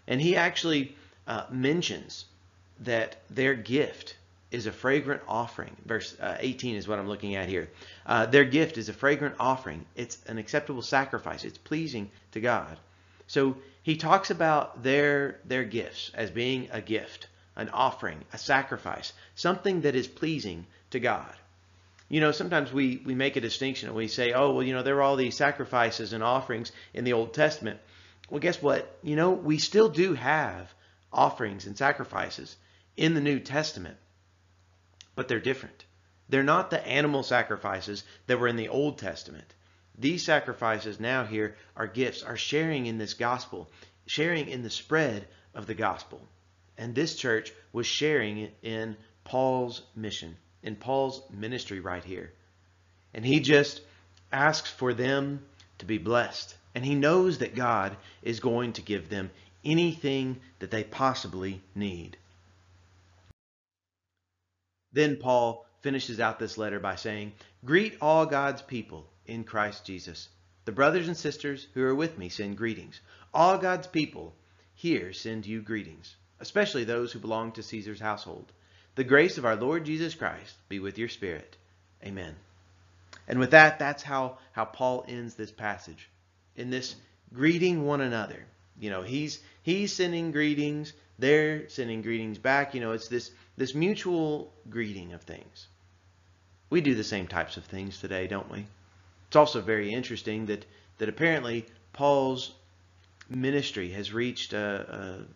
And 0.06 0.20
he 0.20 0.36
actually 0.36 0.96
uh, 1.26 1.44
mentions 1.50 2.26
that 2.80 3.16
their 3.30 3.54
gift 3.54 4.16
is 4.50 4.66
a 4.66 4.72
fragrant 4.72 5.22
offering. 5.26 5.76
Verse 5.84 6.16
uh, 6.20 6.36
18 6.38 6.76
is 6.76 6.86
what 6.86 6.98
I'm 6.98 7.08
looking 7.08 7.34
at 7.34 7.48
here. 7.48 7.70
Uh, 8.06 8.26
their 8.26 8.44
gift 8.44 8.78
is 8.78 8.88
a 8.88 8.92
fragrant 8.92 9.36
offering. 9.40 9.84
It's 9.96 10.18
an 10.26 10.38
acceptable 10.38 10.82
sacrifice. 10.82 11.44
It's 11.44 11.58
pleasing 11.58 12.10
to 12.32 12.40
God. 12.40 12.78
So 13.26 13.56
he 13.82 13.96
talks 13.96 14.30
about 14.30 14.82
their 14.82 15.40
their 15.44 15.64
gifts 15.64 16.10
as 16.14 16.30
being 16.30 16.68
a 16.72 16.80
gift, 16.80 17.28
an 17.56 17.68
offering, 17.68 18.24
a 18.32 18.38
sacrifice, 18.38 19.12
something 19.34 19.82
that 19.82 19.94
is 19.94 20.08
pleasing 20.08 20.66
to 20.90 21.00
God. 21.00 21.34
You 22.08 22.20
know, 22.20 22.32
sometimes 22.32 22.72
we, 22.72 23.02
we 23.04 23.14
make 23.14 23.36
a 23.36 23.40
distinction 23.40 23.88
and 23.88 23.96
we 23.96 24.08
say, 24.08 24.32
oh, 24.32 24.52
well, 24.52 24.62
you 24.62 24.74
know, 24.74 24.82
there 24.82 24.96
are 24.96 25.02
all 25.02 25.16
these 25.16 25.36
sacrifices 25.36 26.12
and 26.12 26.22
offerings 26.22 26.70
in 26.92 27.04
the 27.04 27.14
Old 27.14 27.32
Testament. 27.32 27.80
Well, 28.30 28.40
guess 28.40 28.60
what? 28.60 28.98
You 29.02 29.16
know, 29.16 29.30
we 29.30 29.58
still 29.58 29.88
do 29.88 30.14
have 30.14 30.72
offerings 31.12 31.66
and 31.66 31.76
sacrifices 31.76 32.56
in 32.96 33.14
the 33.14 33.20
New 33.20 33.40
Testament, 33.40 33.96
but 35.14 35.28
they're 35.28 35.40
different. 35.40 35.84
They're 36.28 36.42
not 36.42 36.70
the 36.70 36.86
animal 36.86 37.22
sacrifices 37.22 38.04
that 38.26 38.38
were 38.38 38.48
in 38.48 38.56
the 38.56 38.68
Old 38.68 38.98
Testament. 38.98 39.52
These 39.98 40.24
sacrifices 40.24 40.98
now 40.98 41.24
here 41.24 41.56
are 41.76 41.86
gifts, 41.86 42.22
are 42.22 42.36
sharing 42.36 42.86
in 42.86 42.98
this 42.98 43.14
gospel, 43.14 43.70
sharing 44.06 44.48
in 44.48 44.62
the 44.62 44.70
spread 44.70 45.26
of 45.54 45.66
the 45.66 45.74
gospel. 45.74 46.20
And 46.76 46.94
this 46.94 47.14
church 47.14 47.52
was 47.72 47.86
sharing 47.86 48.50
in 48.62 48.96
Paul's 49.22 49.82
mission, 49.94 50.36
in 50.62 50.76
Paul's 50.76 51.22
ministry 51.30 51.78
right 51.78 52.02
here. 52.02 52.32
And 53.12 53.24
he 53.24 53.38
just 53.38 53.80
asks 54.32 54.70
for 54.70 54.92
them 54.92 55.44
to 55.78 55.86
be 55.86 55.98
blessed. 55.98 56.56
And 56.74 56.84
he 56.84 56.96
knows 56.96 57.38
that 57.38 57.54
God 57.54 57.96
is 58.22 58.40
going 58.40 58.72
to 58.74 58.82
give 58.82 59.08
them 59.08 59.30
anything 59.64 60.40
that 60.58 60.72
they 60.72 60.82
possibly 60.82 61.62
need. 61.76 62.16
Then 64.92 65.16
Paul 65.16 65.64
finishes 65.82 66.18
out 66.18 66.40
this 66.40 66.58
letter 66.58 66.80
by 66.80 66.96
saying, 66.96 67.32
Greet 67.64 67.96
all 68.00 68.26
God's 68.26 68.62
people 68.62 69.06
in 69.26 69.44
Christ 69.44 69.84
Jesus. 69.84 70.28
The 70.64 70.72
brothers 70.72 71.08
and 71.08 71.16
sisters 71.16 71.66
who 71.74 71.82
are 71.82 71.94
with 71.94 72.18
me 72.18 72.28
send 72.28 72.56
greetings. 72.56 73.00
All 73.32 73.58
God's 73.58 73.86
people 73.86 74.34
here 74.74 75.12
send 75.12 75.46
you 75.46 75.60
greetings, 75.60 76.16
especially 76.40 76.84
those 76.84 77.12
who 77.12 77.18
belong 77.18 77.52
to 77.52 77.62
Caesar's 77.62 78.00
household. 78.00 78.52
The 78.94 79.04
grace 79.04 79.38
of 79.38 79.44
our 79.44 79.56
Lord 79.56 79.84
Jesus 79.84 80.14
Christ 80.14 80.54
be 80.68 80.78
with 80.78 80.98
your 80.98 81.08
spirit. 81.08 81.56
Amen. 82.04 82.36
And 83.26 83.38
with 83.38 83.50
that, 83.52 83.78
that's 83.78 84.02
how, 84.02 84.38
how 84.52 84.64
Paul 84.64 85.04
ends 85.08 85.34
this 85.34 85.50
passage. 85.50 86.08
In 86.56 86.70
this 86.70 86.94
greeting 87.32 87.84
one 87.84 88.00
another. 88.00 88.44
You 88.78 88.90
know, 88.90 89.02
he's 89.02 89.40
he's 89.62 89.92
sending 89.92 90.32
greetings, 90.32 90.92
they're 91.18 91.68
sending 91.68 92.02
greetings 92.02 92.38
back. 92.38 92.74
You 92.74 92.80
know, 92.80 92.92
it's 92.92 93.08
this 93.08 93.30
this 93.56 93.74
mutual 93.74 94.52
greeting 94.68 95.12
of 95.12 95.22
things. 95.22 95.68
We 96.70 96.80
do 96.80 96.94
the 96.94 97.04
same 97.04 97.28
types 97.28 97.56
of 97.56 97.64
things 97.64 98.00
today, 98.00 98.26
don't 98.26 98.50
we? 98.50 98.66
It's 99.34 99.36
also 99.36 99.60
very 99.60 99.92
interesting 99.92 100.46
that 100.46 100.64
that 100.98 101.08
apparently 101.08 101.66
Paul's 101.92 102.54
ministry 103.28 103.90
has 103.90 104.12
reached 104.12 104.52
a, 104.52 105.26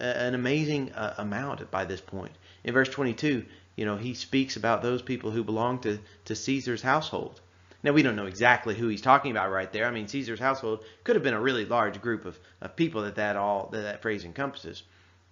a, 0.00 0.02
an 0.02 0.34
amazing 0.34 0.92
uh, 0.92 1.14
amount 1.18 1.70
by 1.70 1.84
this 1.84 2.00
point. 2.00 2.32
In 2.64 2.74
verse 2.74 2.88
22, 2.88 3.46
you 3.76 3.84
know, 3.84 3.96
he 3.98 4.14
speaks 4.14 4.56
about 4.56 4.82
those 4.82 5.00
people 5.00 5.30
who 5.30 5.44
belong 5.44 5.78
to, 5.82 6.00
to 6.24 6.34
Caesar's 6.34 6.82
household. 6.82 7.40
Now, 7.84 7.92
we 7.92 8.02
don't 8.02 8.16
know 8.16 8.26
exactly 8.26 8.74
who 8.74 8.88
he's 8.88 9.00
talking 9.00 9.30
about 9.30 9.52
right 9.52 9.72
there. 9.72 9.86
I 9.86 9.92
mean, 9.92 10.08
Caesar's 10.08 10.40
household 10.40 10.84
could 11.04 11.14
have 11.14 11.22
been 11.22 11.32
a 11.32 11.40
really 11.40 11.66
large 11.66 12.02
group 12.02 12.24
of, 12.24 12.36
of 12.60 12.74
people 12.74 13.02
that 13.02 13.14
that, 13.14 13.36
all, 13.36 13.68
that 13.70 13.82
that 13.82 14.02
phrase 14.02 14.24
encompasses. 14.24 14.82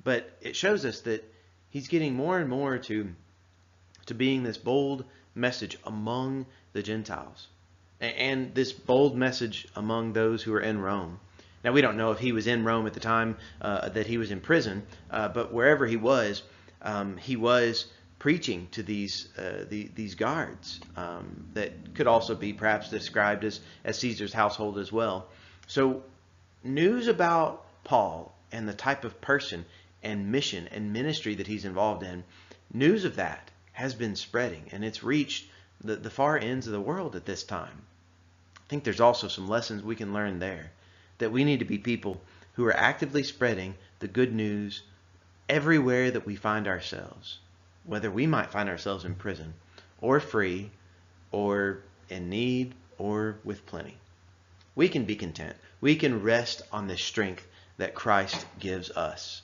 But 0.05 0.31
it 0.41 0.55
shows 0.55 0.85
us 0.85 1.01
that 1.01 1.29
he's 1.69 1.89
getting 1.89 2.15
more 2.15 2.39
and 2.39 2.49
more 2.49 2.79
to, 2.79 3.13
to 4.07 4.15
being 4.15 4.45
this 4.45 4.57
bold 4.57 5.05
message 5.35 5.79
among 5.85 6.47
the 6.75 6.83
Gentiles 6.85 7.49
and 8.05 8.55
this 8.55 8.73
bold 8.73 9.17
message 9.17 9.67
among 9.75 10.13
those 10.13 10.43
who 10.43 10.55
are 10.55 10.61
in 10.61 10.81
Rome. 10.81 11.19
Now, 11.63 11.73
we 11.73 11.81
don't 11.81 11.97
know 11.97 12.11
if 12.11 12.19
he 12.19 12.33
was 12.33 12.47
in 12.47 12.65
Rome 12.65 12.87
at 12.87 12.93
the 12.93 13.01
time 13.01 13.37
uh, 13.61 13.89
that 13.89 14.07
he 14.07 14.19
was 14.19 14.31
in 14.31 14.41
prison, 14.41 14.87
uh, 15.11 15.29
but 15.29 15.53
wherever 15.53 15.87
he 15.87 15.97
was, 15.97 16.43
um, 16.83 17.17
he 17.17 17.37
was 17.37 17.87
preaching 18.19 18.69
to 18.73 18.83
these 18.83 19.29
uh, 19.39 19.65
the, 19.69 19.91
these 19.95 20.15
guards 20.15 20.81
um, 20.97 21.47
that 21.55 21.95
could 21.95 22.07
also 22.07 22.35
be 22.35 22.53
perhaps 22.53 22.91
described 22.91 23.45
as, 23.45 23.61
as 23.85 23.99
Caesar's 23.99 24.33
household 24.33 24.79
as 24.79 24.93
well. 24.93 25.27
So, 25.67 26.03
news 26.63 27.09
about 27.09 27.65
Paul 27.85 28.35
and 28.53 28.69
the 28.69 28.75
type 28.75 29.05
of 29.05 29.21
person 29.21 29.65
and 30.03 30.31
mission 30.31 30.69
and 30.69 30.93
ministry 30.93 31.35
that 31.37 31.47
he's 31.47 31.65
involved 31.65 32.03
in, 32.03 32.25
news 32.73 33.05
of 33.05 33.17
that 33.17 33.51
has 33.73 33.95
been 33.95 34.17
spreading 34.17 34.65
and 34.73 34.85
it's 34.85 35.03
reached 35.03 35.47
the, 35.83 35.97
the 35.97 36.11
far 36.11 36.39
ends 36.39 36.67
of 36.67 36.73
the 36.73 36.81
world 36.81 37.17
at 37.17 37.25
this 37.25 37.43
time. 37.43 37.83
Think 38.75 38.83
there's 38.83 39.01
also 39.01 39.29
some 39.29 39.47
lessons 39.47 39.85
we 39.85 39.95
can 39.95 40.13
learn 40.13 40.41
there 40.41 40.73
that 41.19 41.31
we 41.31 41.45
need 41.45 41.61
to 41.61 41.65
be 41.65 41.79
people 41.79 42.21
who 42.55 42.67
are 42.67 42.77
actively 42.77 43.23
spreading 43.23 43.77
the 44.01 44.09
good 44.09 44.35
news 44.35 44.83
everywhere 45.49 46.11
that 46.11 46.27
we 46.27 46.35
find 46.35 46.67
ourselves, 46.67 47.39
whether 47.85 48.11
we 48.11 48.27
might 48.27 48.51
find 48.51 48.69
ourselves 48.69 49.05
in 49.05 49.15
prison 49.15 49.55
or 50.01 50.19
free 50.19 50.73
or 51.31 51.85
in 52.09 52.29
need 52.29 52.75
or 52.99 53.39
with 53.45 53.65
plenty. 53.65 53.97
We 54.75 54.89
can 54.89 55.05
be 55.05 55.15
content. 55.15 55.55
We 55.81 55.95
can 55.95 56.25
rest 56.25 56.63
on 56.73 56.89
the 56.89 56.97
strength 56.97 57.47
that 57.77 57.95
Christ 57.95 58.45
gives 58.59 58.91
us. 58.91 59.43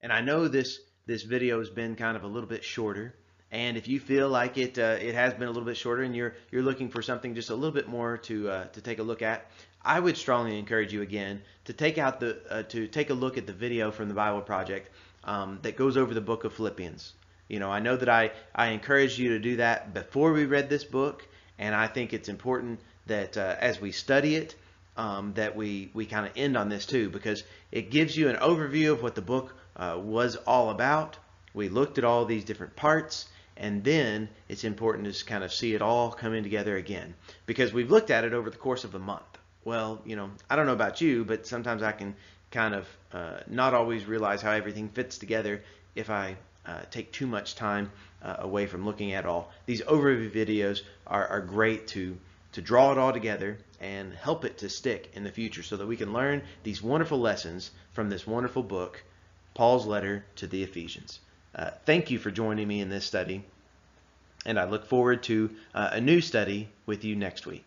And 0.00 0.10
I 0.10 0.22
know 0.22 0.48
this 0.48 0.80
this 1.04 1.24
video 1.24 1.58
has 1.58 1.68
been 1.68 1.94
kind 1.94 2.16
of 2.16 2.24
a 2.24 2.28
little 2.28 2.48
bit 2.48 2.64
shorter. 2.64 3.14
And 3.52 3.76
if 3.76 3.86
you 3.86 4.00
feel 4.00 4.30
like 4.30 4.56
it 4.56 4.78
uh, 4.78 4.96
it 4.98 5.14
has 5.14 5.34
been 5.34 5.46
a 5.46 5.50
little 5.50 5.66
bit 5.66 5.76
shorter 5.76 6.02
and 6.02 6.16
you're 6.16 6.34
you're 6.50 6.62
looking 6.62 6.88
for 6.88 7.02
something 7.02 7.34
just 7.34 7.50
a 7.50 7.54
little 7.54 7.70
bit 7.70 7.86
more 7.86 8.16
to 8.18 8.48
uh, 8.48 8.64
to 8.68 8.80
take 8.80 8.98
a 8.98 9.02
look 9.02 9.20
at, 9.20 9.46
I 9.84 10.00
would 10.00 10.16
strongly 10.16 10.58
encourage 10.58 10.90
you 10.90 11.02
again 11.02 11.42
to 11.66 11.74
take 11.74 11.98
out 11.98 12.18
the 12.18 12.40
uh, 12.48 12.62
to 12.64 12.86
take 12.86 13.10
a 13.10 13.14
look 13.14 13.36
at 13.36 13.46
the 13.46 13.52
video 13.52 13.90
from 13.90 14.08
the 14.08 14.14
Bible 14.14 14.40
Project 14.40 14.88
um, 15.24 15.58
that 15.62 15.76
goes 15.76 15.98
over 15.98 16.14
the 16.14 16.22
book 16.22 16.44
of 16.44 16.54
Philippians. 16.54 17.12
You 17.46 17.60
know, 17.60 17.70
I 17.70 17.80
know 17.80 17.94
that 17.94 18.08
I 18.08 18.30
I 18.54 18.68
encourage 18.68 19.18
you 19.18 19.28
to 19.30 19.38
do 19.38 19.56
that 19.56 19.92
before 19.92 20.32
we 20.32 20.46
read 20.46 20.70
this 20.70 20.84
book, 20.84 21.28
and 21.58 21.74
I 21.74 21.88
think 21.88 22.14
it's 22.14 22.30
important 22.30 22.80
that 23.06 23.36
uh, 23.36 23.56
as 23.60 23.78
we 23.78 23.92
study 23.92 24.36
it, 24.36 24.54
um, 24.96 25.34
that 25.34 25.54
we 25.54 25.90
we 25.92 26.06
kind 26.06 26.24
of 26.24 26.32
end 26.36 26.56
on 26.56 26.70
this 26.70 26.86
too 26.86 27.10
because 27.10 27.44
it 27.70 27.90
gives 27.90 28.16
you 28.16 28.30
an 28.30 28.36
overview 28.36 28.92
of 28.92 29.02
what 29.02 29.14
the 29.14 29.20
book 29.20 29.54
uh, 29.76 29.98
was 30.02 30.36
all 30.36 30.70
about. 30.70 31.18
We 31.52 31.68
looked 31.68 31.98
at 31.98 32.04
all 32.04 32.24
these 32.24 32.44
different 32.44 32.76
parts 32.76 33.26
and 33.56 33.84
then 33.84 34.28
it's 34.48 34.64
important 34.64 35.12
to 35.12 35.24
kind 35.24 35.44
of 35.44 35.52
see 35.52 35.74
it 35.74 35.82
all 35.82 36.10
coming 36.10 36.42
together 36.42 36.76
again 36.76 37.14
because 37.46 37.72
we've 37.72 37.90
looked 37.90 38.10
at 38.10 38.24
it 38.24 38.32
over 38.32 38.50
the 38.50 38.56
course 38.56 38.84
of 38.84 38.94
a 38.94 38.98
month 38.98 39.32
well, 39.64 40.02
you 40.04 40.16
know, 40.16 40.30
I 40.50 40.56
don't 40.56 40.66
know 40.66 40.72
about 40.72 41.00
you, 41.00 41.24
but 41.24 41.46
sometimes 41.46 41.82
I 41.82 41.92
can 41.92 42.16
kind 42.50 42.74
of 42.74 42.88
uh, 43.12 43.40
not 43.46 43.74
always 43.74 44.06
realize 44.06 44.42
how 44.42 44.50
everything 44.50 44.88
fits 44.88 45.18
together 45.18 45.62
if 45.94 46.10
I 46.10 46.36
uh, 46.66 46.80
take 46.90 47.12
too 47.12 47.26
much 47.26 47.54
time 47.54 47.90
uh, 48.22 48.36
away 48.40 48.66
from 48.66 48.84
looking 48.84 49.12
at 49.12 49.24
all. 49.24 49.50
These 49.66 49.82
overview 49.82 50.30
videos 50.30 50.82
are, 51.06 51.26
are 51.26 51.40
great 51.40 51.86
to 51.88 52.18
to 52.52 52.60
draw 52.60 52.92
it 52.92 52.98
all 52.98 53.14
together 53.14 53.56
and 53.80 54.12
help 54.12 54.44
it 54.44 54.58
to 54.58 54.68
stick 54.68 55.10
in 55.14 55.24
the 55.24 55.30
future 55.30 55.62
so 55.62 55.78
that 55.78 55.86
we 55.86 55.96
can 55.96 56.12
learn 56.12 56.42
these 56.64 56.82
wonderful 56.82 57.18
lessons 57.18 57.70
from 57.94 58.10
this 58.10 58.26
wonderful 58.26 58.62
book, 58.62 59.02
Paul's 59.54 59.86
letter 59.86 60.26
to 60.36 60.46
the 60.46 60.62
Ephesians. 60.62 61.20
Uh, 61.54 61.70
thank 61.84 62.10
you 62.10 62.18
for 62.18 62.30
joining 62.30 62.66
me 62.66 62.80
in 62.80 62.88
this 62.88 63.04
study, 63.04 63.44
and 64.46 64.58
I 64.58 64.64
look 64.64 64.86
forward 64.86 65.22
to 65.24 65.50
uh, 65.74 65.90
a 65.92 66.00
new 66.00 66.20
study 66.20 66.68
with 66.86 67.04
you 67.04 67.14
next 67.14 67.46
week. 67.46 67.66